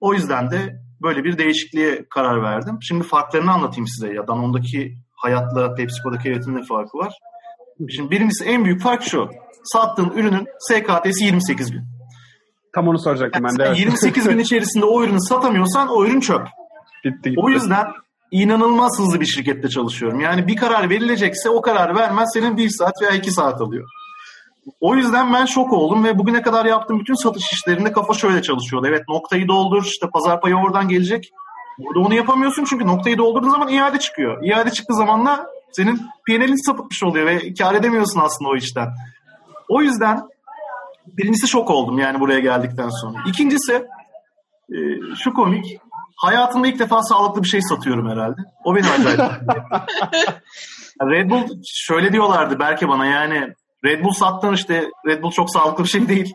[0.00, 2.78] O yüzden de böyle bir değişikliğe karar verdim.
[2.82, 4.14] Şimdi farklarını anlatayım size.
[4.14, 7.12] Ya Danone'daki hayatla PepsiCo'daki hayatın ne farkı var?
[7.88, 9.28] Şimdi birincisi en büyük fark şu.
[9.64, 11.82] Sattığın ürünün SKT'si 28 gün.
[12.74, 13.62] Tam onu soracaktım ben de.
[13.62, 16.46] Yani 28 gün içerisinde o ürünü satamıyorsan o ürün çöp.
[17.04, 17.40] Gitti gitti.
[17.40, 17.86] O yüzden
[18.30, 20.20] inanılmaz hızlı bir şirkette çalışıyorum.
[20.20, 23.88] Yani bir karar verilecekse o karar vermez senin bir saat veya iki saat alıyor.
[24.80, 28.86] O yüzden ben şok oldum ve bugüne kadar yaptığım bütün satış işlerinde kafa şöyle çalışıyordu.
[28.86, 31.30] Evet noktayı doldur işte pazar payı oradan gelecek.
[31.78, 34.44] Burada onu yapamıyorsun çünkü noktayı doldurduğun zaman iade çıkıyor.
[34.44, 38.88] İade çıktığı zaman da senin PNL'in sapıtmış oluyor ve kar edemiyorsun aslında o işten.
[39.68, 40.20] O yüzden
[41.06, 43.18] birincisi şok oldum yani buraya geldikten sonra.
[43.26, 43.72] İkincisi
[44.72, 44.76] e,
[45.24, 45.80] şu komik.
[46.16, 48.40] Hayatımda ilk defa sağlıklı bir şey satıyorum herhalde.
[48.64, 49.20] O beni acayip.
[51.02, 55.84] Red Bull şöyle diyorlardı belki bana yani Red Bull sattın işte Red Bull çok sağlıklı
[55.84, 56.34] bir şey değil.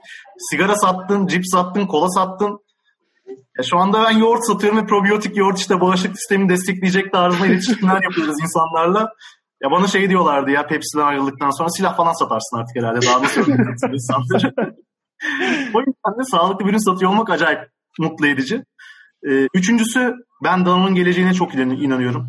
[0.51, 2.59] Sigara sattın, cips sattın, kola sattın.
[3.57, 8.03] Ya şu anda ben yoğurt satıyorum ve probiyotik yoğurt işte bağışıklık sistemini destekleyecek tarzında iletişimler
[8.03, 9.09] yapıyoruz insanlarla.
[9.63, 13.05] Ya bana şey diyorlardı ya Pepsi'den ayrıldıktan sonra silah falan satarsın artık herhalde.
[13.05, 13.41] Daha nasıl
[13.93, 14.53] insanları.
[15.73, 17.59] o yüzden de sağlıklı bir ürün satıyor olmak acayip
[17.99, 18.63] mutlu edici.
[19.29, 22.27] Ee, üçüncüsü ben Danone'un geleceğine çok inanıyorum.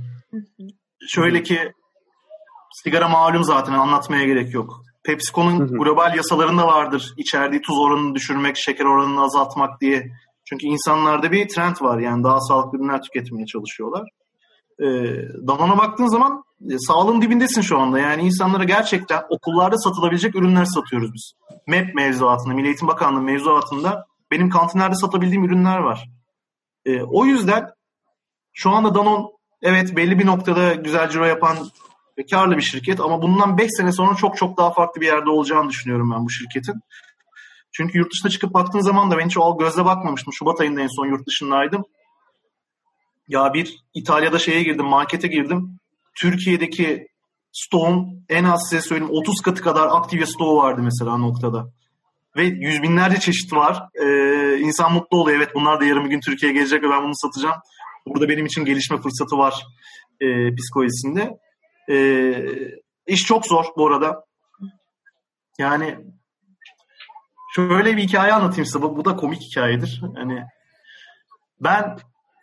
[1.09, 1.73] Şöyle ki
[2.83, 4.86] sigara malum zaten anlatmaya gerek yok.
[5.07, 7.15] PepsiCo'nun global yasalarında vardır.
[7.17, 10.13] İçerdiği tuz oranını düşürmek, şeker oranını azaltmak diye.
[10.45, 14.09] Çünkü insanlarda bir trend var yani daha sağlıklı ürünler tüketmeye çalışıyorlar.
[14.81, 14.85] Ee,
[15.47, 17.99] Danone'a baktığın zaman e, sağlığın dibindesin şu anda.
[17.99, 21.33] Yani insanlara gerçekten okullarda satılabilecek ürünler satıyoruz biz.
[21.67, 26.09] MEP mevzuatında, Milli Eğitim Bakanlığı mevzuatında benim kantinlerde satabildiğim ürünler var.
[26.85, 27.71] Ee, o yüzden
[28.53, 29.27] şu anda Danone
[29.63, 31.57] evet belli bir noktada güzel ciro yapan
[32.19, 35.31] ve karlı bir şirket ama bundan 5 sene sonra çok çok daha farklı bir yerde
[35.31, 36.75] olacağını düşünüyorum ben bu şirketin.
[37.73, 40.33] Çünkü yurt dışına çıkıp baktığın zaman da ben hiç o gözle bakmamıştım.
[40.33, 41.85] Şubat ayında en son yurt dışındaydım.
[43.29, 45.79] Ya bir İtalya'da şeye girdim, markete girdim.
[46.15, 47.07] Türkiye'deki
[47.53, 51.67] stoğun en az size söyleyeyim 30 katı kadar aktive stoğu vardı mesela noktada.
[52.37, 53.83] Ve yüz binlerce çeşit var.
[54.03, 55.37] Ee, insan mutlu oluyor.
[55.37, 57.57] Evet bunlar da yarın bir gün Türkiye'ye gelecek ve ben bunu satacağım.
[58.07, 59.55] Burada benim için gelişme fırsatı var
[60.21, 61.39] e, psikolojisinde.
[61.91, 61.97] E,
[63.07, 64.25] iş çok zor bu arada.
[65.59, 65.99] Yani
[67.55, 68.83] şöyle bir hikaye anlatayım size.
[68.83, 70.03] Bu, bu da komik hikayedir.
[70.17, 70.43] Hani
[71.61, 71.99] ben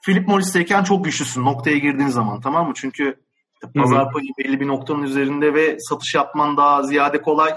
[0.06, 2.74] Philip Morris'teyken çok güçlüsün noktaya girdiğin zaman tamam mı?
[2.76, 3.20] Çünkü
[3.76, 7.54] pazar payı belli bir noktanın üzerinde ve satış yapman daha ziyade kolay.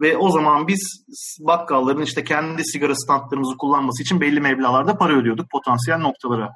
[0.00, 1.04] Ve o zaman biz
[1.40, 6.50] bakkalların işte kendi sigara standlarımızı kullanması için belli meblalarda para ödüyorduk potansiyel noktalara.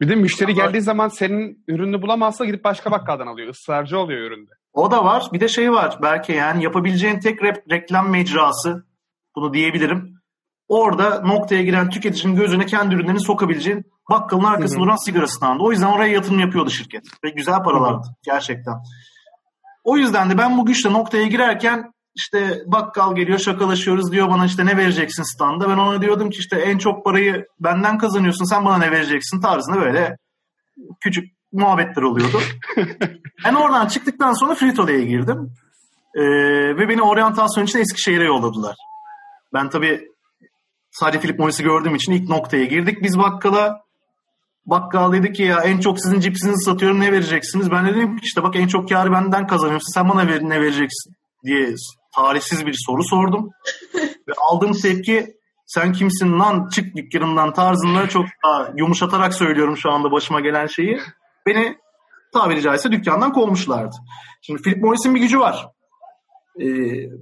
[0.00, 3.48] Bir de müşteri geldiği zaman senin ürününü bulamazsa gidip başka bakkaldan alıyor.
[3.48, 4.50] Israrcı oluyor üründe.
[4.72, 5.22] O da var.
[5.32, 8.86] Bir de şey var belki yani yapabileceğin tek rep- reklam mecrası
[9.36, 10.14] bunu diyebilirim.
[10.68, 15.62] Orada noktaya giren tüketicinin gözüne kendi ürünlerini sokabileceğin bakkalın arkasında duran sigara standı.
[15.64, 17.04] O yüzden oraya yatırım yapıyordu şirket.
[17.24, 18.74] Ve güzel paralardı gerçekten.
[19.84, 24.66] O yüzden de ben bu güçle noktaya girerken işte bakkal geliyor şakalaşıyoruz diyor bana işte
[24.66, 25.68] ne vereceksin standa.
[25.68, 29.80] Ben ona diyordum ki işte en çok parayı benden kazanıyorsun sen bana ne vereceksin tarzında
[29.80, 30.16] böyle
[31.00, 32.40] küçük muhabbetler oluyordu.
[33.44, 35.52] ben oradan çıktıktan sonra Fritole'ye girdim.
[36.14, 36.22] Ee,
[36.76, 38.76] ve beni oryantasyon için Eskişehir'e yolladılar.
[39.54, 40.08] Ben tabii
[40.90, 43.84] sadece Philip Morris'i gördüğüm için ilk noktaya girdik biz bakkala.
[44.66, 47.70] Bakkal dedi ki ya en çok sizin cipsinizi satıyorum ne vereceksiniz?
[47.70, 50.60] Ben de dedim ki işte bak en çok karı benden kazanıyorsun sen bana ver, ne
[50.60, 51.74] vereceksin diye
[52.16, 53.50] tarihsiz bir soru sordum.
[54.28, 60.12] Ve aldığım tepki sen kimsin lan çık dükkanımdan tarzında çok daha yumuşatarak söylüyorum şu anda
[60.12, 61.00] başıma gelen şeyi.
[61.46, 61.78] Beni
[62.32, 63.96] tabiri caizse dükkandan kovmuşlardı.
[64.42, 65.66] Şimdi Philip Morris'in bir gücü var.
[66.60, 66.64] Ee,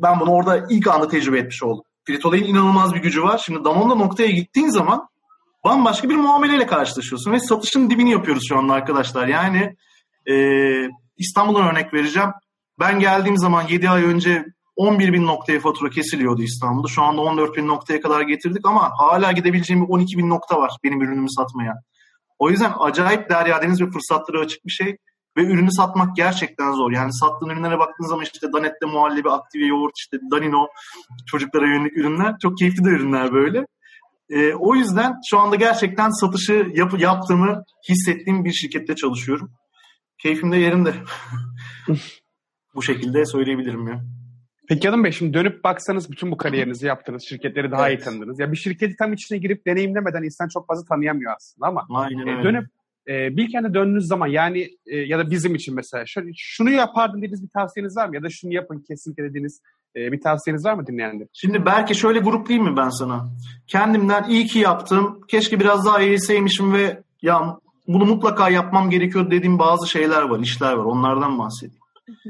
[0.02, 1.84] ben bunu orada ilk anda tecrübe etmiş oldum.
[2.06, 3.38] Fritolay'ın inanılmaz bir gücü var.
[3.38, 5.08] Şimdi Danone'da noktaya gittiğin zaman
[5.64, 9.26] bambaşka bir muameleyle karşılaşıyorsun ve satışın dibini yapıyoruz şu anda arkadaşlar.
[9.26, 9.76] Yani
[10.30, 10.34] e,
[11.16, 12.30] İstanbul'dan örnek vereceğim.
[12.80, 14.44] Ben geldiğim zaman 7 ay önce
[14.76, 16.88] 11 bin noktaya fatura kesiliyordu İstanbul'da.
[16.88, 21.02] Şu anda 14 bin noktaya kadar getirdik ama hala gidebileceğim 12 bin nokta var benim
[21.02, 21.74] ürünümü satmaya.
[22.38, 24.96] O yüzden acayip derya deniz ve fırsatları açık bir şey.
[25.36, 26.92] Ve ürünü satmak gerçekten zor.
[26.92, 30.66] Yani sattığın ürünlere baktığın zaman işte Danette muhallebi, aktive yoğurt, işte Danino,
[31.26, 32.34] çocuklara yönelik ürünler.
[32.42, 33.66] Çok keyifli de ürünler böyle.
[34.30, 39.52] Ee, o yüzden şu anda gerçekten satışı yap, yaptığımı hissettiğim bir şirkette çalışıyorum.
[40.18, 40.94] Keyfim de yerinde.
[42.74, 44.04] Bu şekilde söyleyebilirim ya.
[44.72, 48.00] Peki Hanım Bey şimdi dönüp baksanız bütün bu kariyerinizi yaptınız, şirketleri daha evet.
[48.00, 48.40] iyi tanıdınız.
[48.40, 52.42] Ya bir şirketi tam içine girip deneyimlemeden insan çok fazla tanıyamıyor aslında ama Aynen e,
[52.42, 52.66] dönüp
[53.08, 57.42] e, Bilkent'e döndüğünüz zaman yani e, ya da bizim için mesela şöyle, şunu yapardım dediğiniz
[57.42, 58.14] bir tavsiyeniz var mı?
[58.14, 59.60] Ya da şunu yapın kesinlikle dediğiniz
[59.96, 61.26] e, bir tavsiyeniz var mı dinleyenler?
[61.32, 63.28] Şimdi belki şöyle gruplayayım mı ben sana?
[63.66, 65.20] Kendimden iyi ki yaptım.
[65.28, 67.58] Keşke biraz daha eğilseymişim ve ya
[67.88, 70.84] bunu mutlaka yapmam gerekiyor dediğim bazı şeyler var, işler var.
[70.84, 71.82] Onlardan bahsedeyim.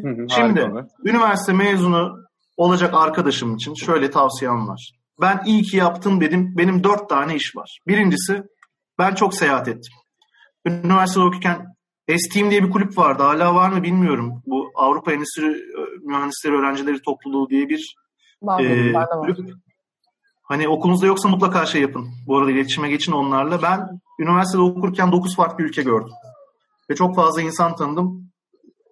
[0.02, 0.70] Hı hı, Şimdi
[1.04, 2.22] üniversite mezunu
[2.56, 4.92] olacak arkadaşım için şöyle tavsiyem var.
[5.20, 6.54] Ben iyi ki yaptım dedim.
[6.56, 7.78] Benim dört tane iş var.
[7.86, 8.42] Birincisi
[8.98, 9.92] ben çok seyahat ettim.
[10.66, 11.66] Üniversitede okurken
[12.08, 13.22] Esteem diye bir kulüp vardı.
[13.22, 14.42] Hala var mı bilmiyorum.
[14.46, 17.94] Bu Avrupa Endüstri e, Mühendisleri Öğrencileri Topluluğu diye bir
[18.42, 18.92] var, e,
[19.34, 19.54] kulüp.
[20.42, 22.08] Hani okulunuzda yoksa mutlaka şey yapın.
[22.26, 23.62] Bu arada iletişime geçin onlarla.
[23.62, 26.12] Ben üniversitede okurken 9 farklı ülke gördüm.
[26.90, 28.32] Ve çok fazla insan tanıdım.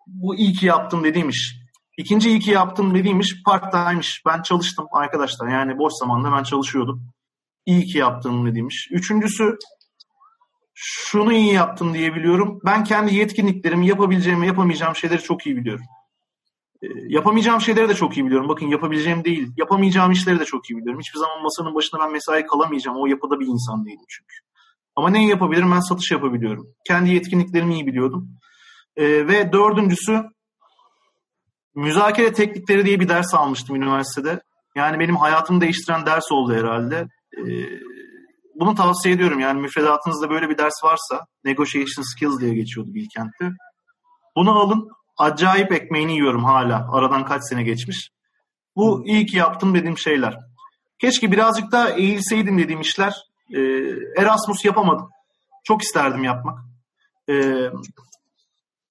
[0.06, 1.59] Bu iyi ki yaptım dediğim iş.
[1.98, 4.22] İkinci iyi ki yaptım dediğim iş part time iş.
[4.26, 5.48] Ben çalıştım arkadaşlar.
[5.48, 7.02] Yani boş zamanda ben çalışıyordum.
[7.66, 8.88] İyi ki yaptım dediğim iş.
[8.90, 9.58] Üçüncüsü
[10.74, 12.58] şunu iyi yaptım diyebiliyorum.
[12.64, 15.84] Ben kendi yetkinliklerimi yapabileceğimi, yapamayacağım şeyleri çok iyi biliyorum.
[16.82, 18.48] E, yapamayacağım şeyleri de çok iyi biliyorum.
[18.48, 21.00] Bakın yapabileceğim değil, yapamayacağım işleri de çok iyi biliyorum.
[21.00, 22.96] Hiçbir zaman masanın başında ben mesai kalamayacağım.
[23.00, 24.34] O yapıda bir insan değilim çünkü.
[24.96, 25.72] Ama neyi yapabilirim?
[25.72, 26.66] Ben satış yapabiliyorum.
[26.86, 28.28] Kendi yetkinliklerimi iyi biliyordum.
[28.96, 30.22] E, ve dördüncüsü
[31.74, 34.40] müzakere teknikleri diye bir ders almıştım üniversitede.
[34.76, 37.08] Yani benim hayatımı değiştiren ders oldu herhalde.
[37.38, 37.42] E,
[38.54, 39.40] bunu tavsiye ediyorum.
[39.40, 43.50] Yani müfredatınızda böyle bir ders varsa Negotiation Skills diye geçiyordu Bilkent'te.
[44.36, 44.88] Bunu alın.
[45.18, 46.88] Acayip ekmeğini yiyorum hala.
[46.92, 48.10] Aradan kaç sene geçmiş.
[48.76, 50.36] Bu iyi ki yaptım dediğim şeyler.
[50.98, 53.14] Keşke birazcık daha eğilseydim dediğim işler.
[53.54, 53.60] Ee,
[54.16, 55.08] Erasmus yapamadım.
[55.64, 56.58] Çok isterdim yapmak.
[57.28, 57.70] Ee,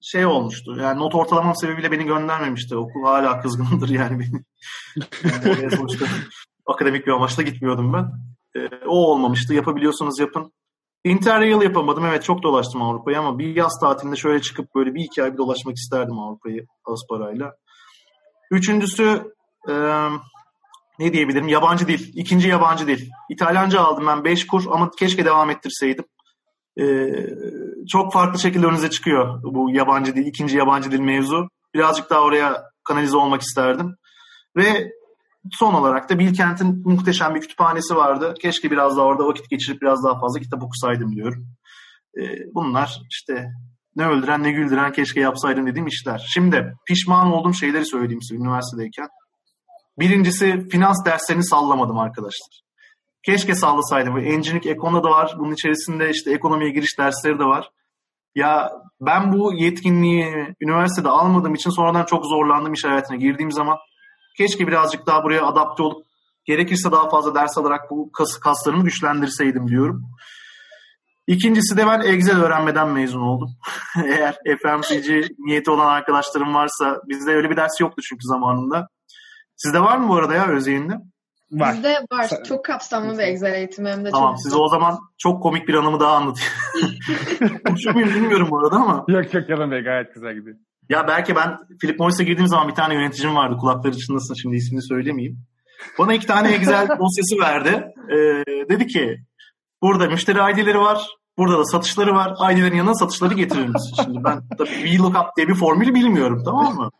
[0.02, 0.76] şey olmuştu.
[0.80, 2.76] Yani not ortalamam sebebiyle beni göndermemişti.
[2.76, 4.44] Okul hala kızgındır yani beni.
[5.24, 6.06] yani sonuçta
[6.66, 8.12] akademik bir amaçla gitmiyordum ben.
[8.60, 9.54] E, o olmamıştı.
[9.54, 10.52] Yapabiliyorsanız yapın.
[11.04, 12.04] Interrail yapamadım.
[12.04, 15.38] Evet çok dolaştım Avrupa'yı ama bir yaz tatilinde şöyle çıkıp böyle bir iki ay bir
[15.38, 17.52] dolaşmak isterdim Avrupa'yı az parayla.
[18.50, 19.34] Üçüncüsü
[19.68, 19.74] e,
[20.98, 21.48] ne diyebilirim?
[21.48, 22.12] Yabancı dil.
[22.14, 23.08] İkinci yabancı dil.
[23.30, 26.04] İtalyanca aldım ben 5 kur ama keşke devam ettirseydim.
[26.80, 26.86] E,
[27.88, 31.48] çok farklı şekilde önünüze çıkıyor bu yabancı dil, ikinci yabancı dil mevzu.
[31.74, 33.94] Birazcık daha oraya kanalize olmak isterdim.
[34.56, 34.90] Ve
[35.52, 38.34] son olarak da Bilkent'in muhteşem bir kütüphanesi vardı.
[38.42, 41.46] Keşke biraz daha orada vakit geçirip biraz daha fazla kitap okusaydım diyorum.
[42.18, 42.22] E,
[42.54, 43.46] bunlar işte
[43.96, 46.26] ne öldüren ne güldüren keşke yapsaydım dediğim işler.
[46.34, 49.08] Şimdi pişman olduğum şeyleri söyleyeyim size üniversitedeyken.
[49.98, 52.60] Birincisi finans derslerini sallamadım arkadaşlar.
[53.22, 54.18] Keşke sallasaydım.
[54.18, 55.34] Engineering Econ'da da var.
[55.38, 57.70] Bunun içerisinde işte ekonomiye giriş dersleri de var.
[58.34, 63.76] Ya ben bu yetkinliği üniversitede almadığım için sonradan çok zorlandım iş hayatına girdiğim zaman.
[64.36, 66.06] Keşke birazcık daha buraya adapte olup
[66.44, 70.02] gerekirse daha fazla ders alarak bu kas, kaslarımı güçlendirseydim diyorum.
[71.26, 73.50] İkincisi de ben Excel öğrenmeden mezun oldum.
[74.04, 75.08] Eğer FMCG
[75.38, 78.88] niyeti olan arkadaşlarım varsa bizde öyle bir ders yoktu çünkü zamanında.
[79.56, 80.94] Sizde var mı bu arada ya Özyeğin'de?
[81.52, 81.74] Var.
[81.74, 82.30] Bizde var.
[82.48, 85.74] Çok kapsamlı bir Excel eğitimi hem de tamam, çok size o zaman çok komik bir
[85.74, 86.52] anımı daha anlatayım.
[87.66, 89.04] Konuşuyor muyum bilmiyorum bu arada ama.
[89.08, 90.56] Yok yok Yalan Bey gayet güzel gidiyor.
[90.88, 93.56] Ya belki ben Philip Morris'e girdiğim zaman bir tane yöneticim vardı.
[93.56, 95.38] Kulakları çınlasın şimdi ismini söylemeyeyim.
[95.98, 97.84] Bana iki tane Excel dosyası verdi.
[98.10, 99.18] Ee, dedi ki
[99.82, 101.06] burada müşteri ID'leri var.
[101.38, 102.52] Burada da satışları var.
[102.52, 103.96] ID'lerin yanına satışları getirir misin?
[104.04, 106.90] Şimdi ben tabii VLOOKUP diye bir formülü bilmiyorum tamam mı?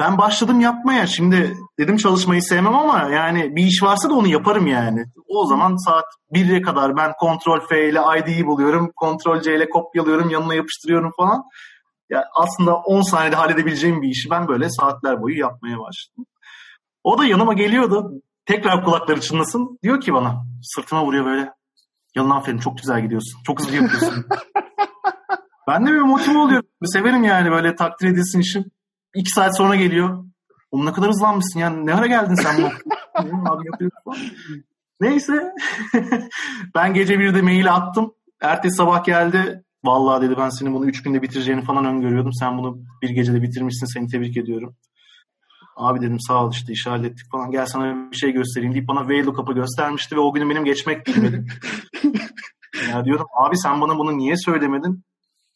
[0.00, 1.06] Ben başladım yapmaya.
[1.06, 5.04] Şimdi dedim çalışmayı sevmem ama yani bir iş varsa da onu yaparım yani.
[5.28, 8.92] O zaman saat 1'e kadar ben Ctrl F ile ID'yi buluyorum.
[9.02, 11.42] Ctrl C ile kopyalıyorum, yanına yapıştırıyorum falan.
[12.10, 16.26] Ya aslında 10 saniyede halledebileceğim bir işi ben böyle saatler boyu yapmaya başladım.
[17.04, 18.22] O da yanıma geliyordu.
[18.46, 19.78] Tekrar kulakları çınlasın.
[19.82, 21.52] Diyor ki bana sırtıma vuruyor böyle.
[22.16, 23.40] Yalın aferin çok güzel gidiyorsun.
[23.46, 24.24] Çok hızlı yapıyorsun.
[25.68, 26.68] ben de böyle motive oluyorum.
[26.84, 28.64] Severim yani böyle takdir edilsin işim.
[29.14, 30.24] İki saat sonra geliyor.
[30.70, 31.86] Oğlum ne kadar hızlanmışsın yani.
[31.86, 32.66] Ne ara geldin sen bu?
[33.48, 34.18] abi yapıyorum falan.
[35.00, 35.52] Neyse.
[36.74, 38.14] ben gece bir de mail attım.
[38.40, 39.64] Ertesi sabah geldi.
[39.84, 42.32] Vallahi dedi ben senin bunu 3 günde bitireceğini falan öngörüyordum.
[42.32, 43.86] Sen bunu bir gecede bitirmişsin.
[43.86, 44.76] Seni tebrik ediyorum.
[45.76, 47.50] Abi dedim sağ ol işte işi hallettik falan.
[47.50, 51.46] Gel sana bir şey göstereyim deyip bana VLOOKUP'ı göstermişti ve o günü benim geçmek bilmedi.
[52.90, 55.04] ya diyordum abi sen bana bunu niye söylemedin?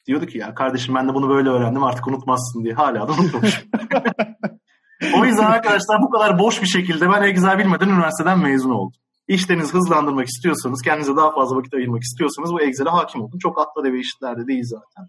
[0.09, 2.74] Diyordu ki ya kardeşim ben de bunu böyle öğrendim artık unutmazsın diye.
[2.74, 3.68] Hala da unutmamışım.
[5.14, 9.72] o yüzden arkadaşlar bu kadar boş bir şekilde ben Excel bilmeden üniversiteden mezun oldum işlerinizi
[9.72, 13.38] hızlandırmak istiyorsanız, kendinize daha fazla vakit ayırmak istiyorsanız bu Excel'e hakim olun.
[13.38, 15.09] Çok atla deve işlerde değil zaten.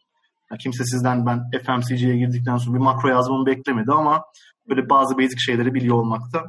[0.51, 4.23] Ya kimse sizden ben FMCG'ye girdikten sonra bir makro yazmamı beklemedi ama
[4.69, 6.43] böyle bazı basic şeyleri biliyor olmakta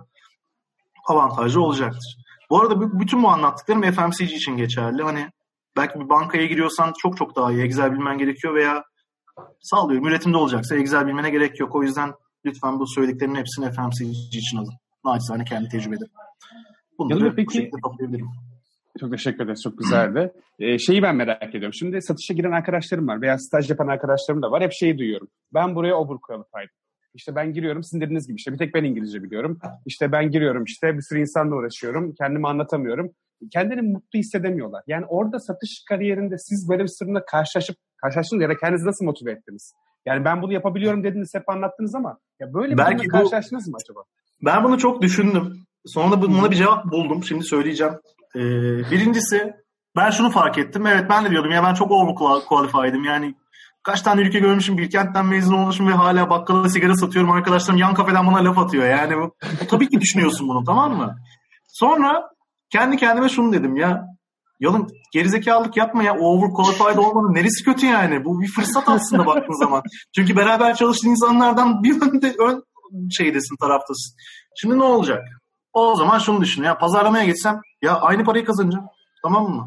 [1.09, 2.16] avantajlı olacaktır.
[2.51, 5.03] Bu arada bütün bu anlattıklarım FMCG için geçerli.
[5.03, 5.30] Hani
[5.77, 8.85] belki bir bankaya giriyorsan çok çok daha iyi Excel bilmen gerekiyor veya
[9.61, 11.75] sağlıyorum üretimde olacaksa Excel bilmene gerek yok.
[11.75, 12.12] O yüzden
[12.45, 14.75] lütfen bu söylediklerimin hepsini FMCG için alın.
[15.05, 16.05] Naçizane kendi tecrübede.
[16.99, 18.29] Bunları peki, bu şekilde toplayabilirim.
[19.01, 19.61] Çok teşekkür ederiz.
[19.64, 20.33] Çok güzeldi.
[20.59, 21.75] Ee, şeyi ben merak ediyorum.
[21.75, 24.62] Şimdi satışa giren arkadaşlarım var veya staj yapan arkadaşlarım da var.
[24.62, 25.29] Hep şeyi duyuyorum.
[25.55, 26.68] Ben buraya overqualified.
[27.14, 29.59] İşte ben giriyorum sizin dediğiniz gibi işte bir tek ben İngilizce biliyorum.
[29.87, 32.14] İşte ben giriyorum işte bir sürü insanla uğraşıyorum.
[32.14, 33.11] Kendimi anlatamıyorum.
[33.53, 34.82] Kendini mutlu hissedemiyorlar.
[34.86, 39.32] Yani orada satış kariyerinde siz böyle bir sorunla karşılaşıp karşılaştınız ya da kendinizi nasıl motive
[39.32, 39.74] ettiniz?
[40.07, 44.01] Yani ben bunu yapabiliyorum dediniz hep anlattınız ama ya böyle bir karşılaştınız mı acaba?
[44.45, 45.66] Ben bunu çok düşündüm.
[45.86, 47.24] Sonra buna bir cevap buldum.
[47.24, 47.93] Şimdi söyleyeceğim.
[48.36, 48.41] Ee,
[48.91, 49.55] birincisi
[49.97, 50.86] ben şunu fark ettim.
[50.86, 53.05] Evet ben de diyordum ya ben çok overqualified'im.
[53.05, 53.34] Yani
[53.82, 57.30] kaç tane ülke görmüşüm, Bilkent'ten mezun olmuşum ve hala bakkala sigara satıyorum.
[57.30, 58.86] Arkadaşlarım yan kafeden bana laf atıyor.
[58.86, 59.34] Yani bu,
[59.68, 61.16] tabii ki düşünüyorsun bunu tamam mı?
[61.66, 62.30] Sonra
[62.73, 64.05] kendi kendime şunu dedim ya.
[64.61, 66.14] Yalın gerizekalılık yapma ya.
[66.18, 68.25] Overqualified olmanın neresi kötü yani?
[68.25, 69.83] Bu bir fırsat aslında baktığın zaman.
[70.16, 72.62] Çünkü beraber çalıştığın insanlardan bir önde ön
[73.11, 74.16] şeydesin, taraftasın.
[74.57, 75.23] Şimdi ne olacak?
[75.73, 76.62] O zaman şunu düşün.
[76.62, 78.87] Ya pazarlamaya geçsem ya aynı parayı kazanacağım.
[79.23, 79.66] Tamam mı?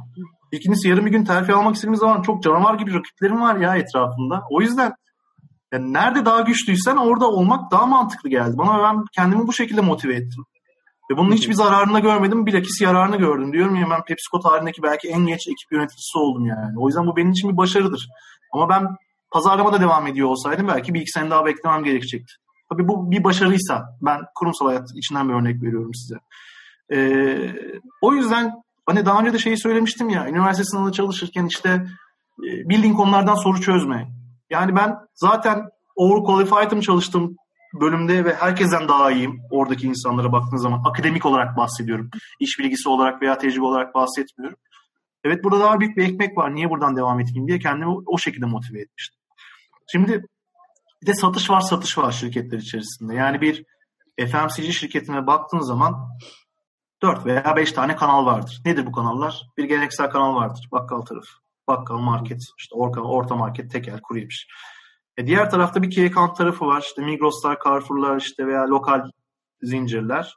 [0.51, 4.43] İkincisi yarım bir gün terfi almak istediğimiz zaman çok canavar gibi rakiplerim var ya etrafında.
[4.49, 4.93] O yüzden
[5.74, 8.58] yani nerede daha güçlüysen orada olmak daha mantıklı geldi.
[8.58, 10.45] Bana ben kendimi bu şekilde motive ettim.
[11.12, 12.45] Ve bunun hiçbir zararını görmedim.
[12.45, 13.54] Bilakis yararını gördüm.
[13.54, 16.80] Diyorum ya ben PepsiCo tarihindeki belki en genç ekip yöneticisi oldum yani.
[16.80, 18.08] O yüzden bu benim için bir başarıdır.
[18.54, 18.88] Ama ben
[19.32, 22.34] pazarlamada devam ediyor olsaydım belki bir iki sene daha beklemem gerekecekti.
[22.70, 26.16] Tabii bu bir başarıysa ben kurumsal hayat içinden bir örnek veriyorum size.
[26.93, 27.56] Ee,
[28.01, 28.51] o yüzden
[28.86, 31.70] hani daha önce de şeyi söylemiştim ya üniversite sınavında çalışırken işte
[32.39, 34.08] e, bildiğin konulardan soru çözme.
[34.49, 37.36] Yani ben zaten overqualified'ım çalıştığım
[37.74, 40.84] bölümde ve herkesten daha iyiyim oradaki insanlara baktığınız zaman.
[40.86, 42.09] Akademik olarak bahsediyorum.
[42.39, 44.57] İş bilgisi olarak veya tecrübe olarak bahsetmiyorum.
[45.24, 46.55] Evet burada daha büyük bir ekmek var.
[46.55, 49.19] Niye buradan devam etmeyeyim diye kendimi o şekilde motive etmiştim.
[49.91, 50.26] Şimdi
[51.01, 53.15] bir de satış var satış var şirketler içerisinde.
[53.15, 53.65] Yani bir
[54.19, 56.09] FMCG şirketine baktığın zaman
[57.01, 58.61] 4 veya 5 tane kanal vardır.
[58.65, 59.41] Nedir bu kanallar?
[59.57, 60.67] Bir geleneksel kanal vardır.
[60.71, 61.32] Bakkal tarafı.
[61.67, 64.19] Bakkal, market, işte orta, orta market, tekel, kuru.
[65.18, 66.82] E diğer tarafta bir key tarafı var.
[66.82, 69.01] İşte Migros'lar, Carrefour'lar işte veya lokal
[69.61, 70.36] zincirler.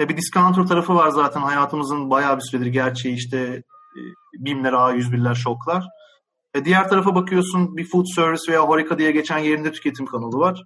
[0.00, 3.38] E bir discounter tarafı var zaten hayatımızın bayağı bir süredir gerçeği işte
[3.96, 4.00] e,
[4.44, 5.84] BİM'ler, A101'ler, şoklar.
[6.54, 10.62] E diğer tarafa bakıyorsun bir food service veya Horeca diye geçen yerinde tüketim kanalı var.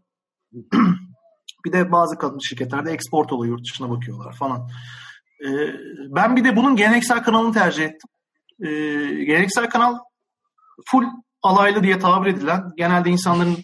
[1.64, 4.68] bir de bazı şirketlerde export oluyor yurt dışına bakıyorlar falan.
[5.44, 5.48] E,
[6.09, 8.09] ben bir de bunun geleneksel kanalını tercih ettim.
[8.62, 8.68] E,
[9.24, 9.98] geleneksel kanal
[10.86, 11.05] full
[11.43, 13.57] alaylı diye tabir edilen genelde insanların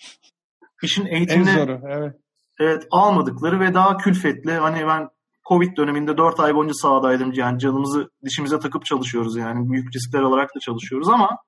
[0.83, 2.15] işin eğitimine zoru, evet.
[2.61, 5.09] Evet, almadıkları ve daha külfetli hani ben
[5.49, 10.55] Covid döneminde 4 ay boyunca sahadaydım yani canımızı dişimize takıp çalışıyoruz yani büyük riskler alarak
[10.57, 11.39] da çalışıyoruz ama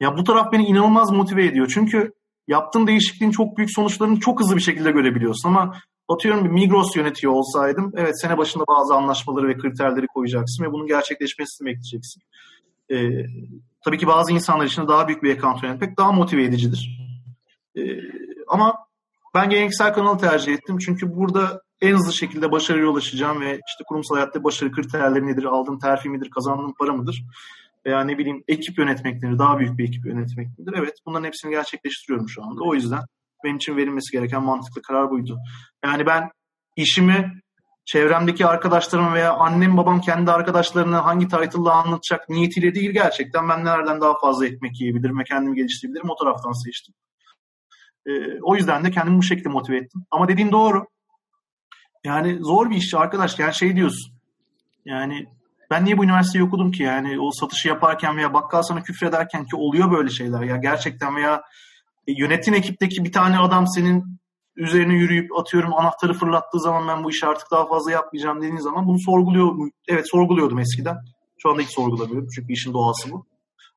[0.00, 1.70] ya bu taraf beni inanılmaz motive ediyor.
[1.74, 2.12] Çünkü
[2.48, 5.74] yaptığın değişikliğin çok büyük sonuçlarını çok hızlı bir şekilde görebiliyorsun ama
[6.08, 10.86] atıyorum bir Migros yönetiyor olsaydım evet sene başında bazı anlaşmaları ve kriterleri koyacaksın ve bunun
[10.86, 12.22] gerçekleşmesini bekleyeceksin.
[12.90, 12.96] Ee,
[13.88, 17.00] tabii ki bazı insanlar için daha büyük bir account yönetmek daha motive edicidir.
[17.76, 17.80] Ee,
[18.48, 18.74] ama
[19.34, 24.14] ben geleneksel kanalı tercih ettim çünkü burada en hızlı şekilde başarıya ulaşacağım ve işte kurumsal
[24.14, 27.24] hayatta başarı kriterleri nedir, aldığım terfi midir, kazandığım para mıdır?
[27.86, 30.68] veya ne bileyim ekip yönetmekleri, daha büyük bir ekip yönetmekleri.
[30.74, 32.64] Evet bunların hepsini gerçekleştiriyorum şu anda.
[32.64, 33.00] O yüzden
[33.44, 35.38] benim için verilmesi gereken mantıklı karar buydu.
[35.84, 36.30] Yani ben
[36.76, 37.40] işimi
[37.88, 44.00] çevremdeki arkadaşlarım veya annem babam kendi arkadaşlarına hangi title'la anlatacak niyetiyle değil gerçekten ben nereden
[44.00, 46.94] daha fazla ekmek yiyebilirim ve kendimi geliştirebilirim o taraftan seçtim.
[48.06, 50.06] Ee, o yüzden de kendimi bu şekilde motive ettim.
[50.10, 50.86] Ama dediğin doğru.
[52.04, 53.38] Yani zor bir işçi arkadaş.
[53.38, 54.12] Yani şey diyorsun.
[54.84, 55.26] Yani
[55.70, 59.56] ben niye bu üniversiteyi okudum ki yani o satışı yaparken veya bakkal sana küfrederken ki
[59.56, 61.42] oluyor böyle şeyler ya gerçekten veya
[62.06, 64.17] e, yönetim ekipteki bir tane adam senin
[64.58, 68.86] üzerine yürüyüp atıyorum anahtarı fırlattığı zaman ben bu işi artık daha fazla yapmayacağım dediğin zaman
[68.86, 70.96] bunu sorguluyor evet sorguluyordum eskiden.
[71.38, 73.26] Şu anda hiç sorgulamıyorum çünkü işin doğası bu.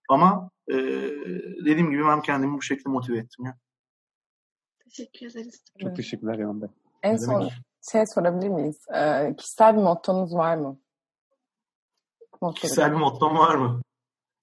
[0.10, 0.76] Ama e,
[1.66, 3.58] dediğim gibi ben kendimi bu şekilde motive ettim ya.
[4.84, 5.64] Teşekkür ederiz.
[5.80, 6.70] Çok teşekkürler Yaman Bey.
[7.04, 7.50] En son
[7.92, 8.78] şey sorabilir miyiz?
[8.96, 10.80] Ee, kişisel bir mottonuz var mı?
[12.56, 13.82] Kişisel bir mottom var mı?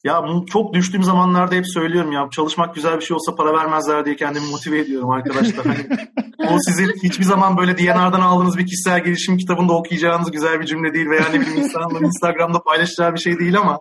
[0.09, 4.17] Ya çok düştüğüm zamanlarda hep söylüyorum ya çalışmak güzel bir şey olsa para vermezler diye
[4.17, 5.67] kendimi motive ediyorum arkadaşlar.
[5.67, 6.09] hani,
[6.53, 10.95] o sizin hiçbir zaman böyle DNR'dan aldığınız bir kişisel gelişim kitabında okuyacağınız güzel bir cümle
[10.95, 13.81] değil veya ne bileyim insanların Instagram'da paylaşacağı bir şey değil ama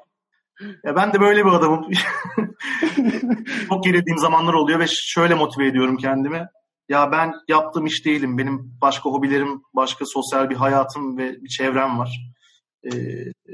[0.86, 1.86] ya ben de böyle bir adamım.
[3.70, 6.48] çok gerildiğim zamanlar oluyor ve şöyle motive ediyorum kendimi.
[6.90, 8.38] ya ben yaptığım iş değilim.
[8.38, 12.20] Benim başka hobilerim, başka sosyal bir hayatım ve bir çevrem var.
[12.84, 13.54] E, e,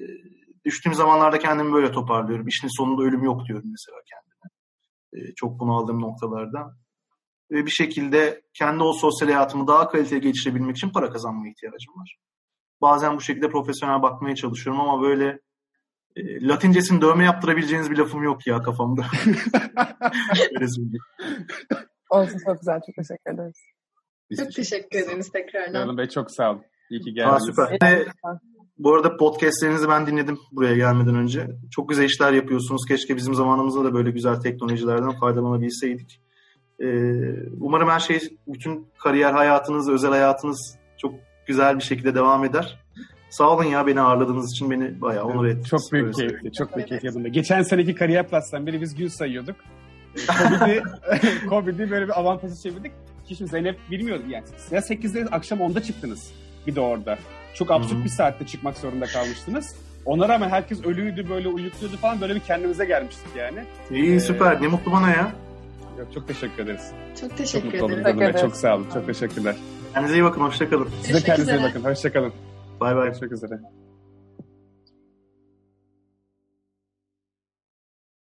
[0.66, 2.47] düştüğüm zamanlarda kendimi böyle toparlıyorum.
[2.47, 4.49] İşin sonunda ölüm yok diyorum mesela kendime.
[5.14, 6.76] E, çok bunu aldığım noktalarda.
[7.51, 12.18] Ve bir şekilde kendi o sosyal hayatımı daha kaliteli geçirebilmek için para kazanmaya ihtiyacım var.
[12.82, 15.39] Bazen bu şekilde profesyonel bakmaya çalışıyorum ama böyle
[16.16, 19.01] e, Latincesini dövme yaptırabileceğiniz bir lafım yok ya kafamda.
[20.55, 21.03] Öyle söyleyeyim.
[22.09, 22.80] Olsun çok güzel.
[22.86, 23.61] Çok teşekkür ederiz.
[24.30, 25.80] Biz Çok teşekkür ederiz tekrardan.
[25.80, 26.64] Yalın Bey çok sağ olun.
[26.89, 27.45] İyi ki Aa, geldiniz.
[27.45, 27.72] süper.
[27.72, 28.05] Ve
[28.78, 31.47] bu arada podcastlerinizi ben dinledim buraya gelmeden önce.
[31.71, 32.86] Çok güzel işler yapıyorsunuz.
[32.88, 36.21] Keşke bizim zamanımızda da böyle güzel teknolojilerden faydalanabilseydik.
[36.80, 36.86] Ee,
[37.59, 41.13] umarım her şey, bütün kariyer hayatınız, özel hayatınız çok
[41.47, 42.80] güzel bir şekilde devam eder.
[43.30, 45.67] Sağ olun ya beni ağırladığınız için beni bayağı onur ettiniz.
[45.67, 46.51] Çok büyük keyifli.
[46.53, 47.28] Çok büyük keyif yanında.
[47.28, 49.55] Geçen seneki Kariyer Plus'tan beri biz gün sayıyorduk.
[50.15, 50.84] Covid'i,
[51.49, 52.91] Covid'i böyle bir avantajı çevirdik.
[53.28, 54.45] Ki şimdi Zeynep bilmiyordu yani.
[54.71, 56.32] Ya 8'de akşam 10'da çıktınız.
[56.67, 57.17] Bir de orada.
[57.54, 58.04] Çok absürt Hı-hı.
[58.04, 59.76] bir saatte çıkmak zorunda kalmıştınız.
[60.06, 63.60] Ona rağmen herkes ölüydü böyle uyukluyordu falan böyle bir kendimize gelmiştik yani.
[63.91, 64.62] İyi süper.
[64.62, 65.32] Ne mutlu bana ya.
[65.99, 66.91] Yok, çok teşekkür ederiz.
[67.22, 67.99] Çok Çok teşekkür mutlu oldum.
[67.99, 68.22] ederim.
[68.22, 68.41] Ederiz.
[68.41, 68.88] Çok sağ olun.
[68.93, 69.56] Çok teşekkürler.
[69.93, 70.41] Kendinize iyi bakın.
[70.41, 70.86] Hoşçakalın.
[70.86, 71.84] Size Görüşmek kendinize iyi bakın.
[71.84, 72.34] Hoşçakalın.
[72.80, 73.06] Bay bay.
[73.08, 73.82] Görüşmek üzere.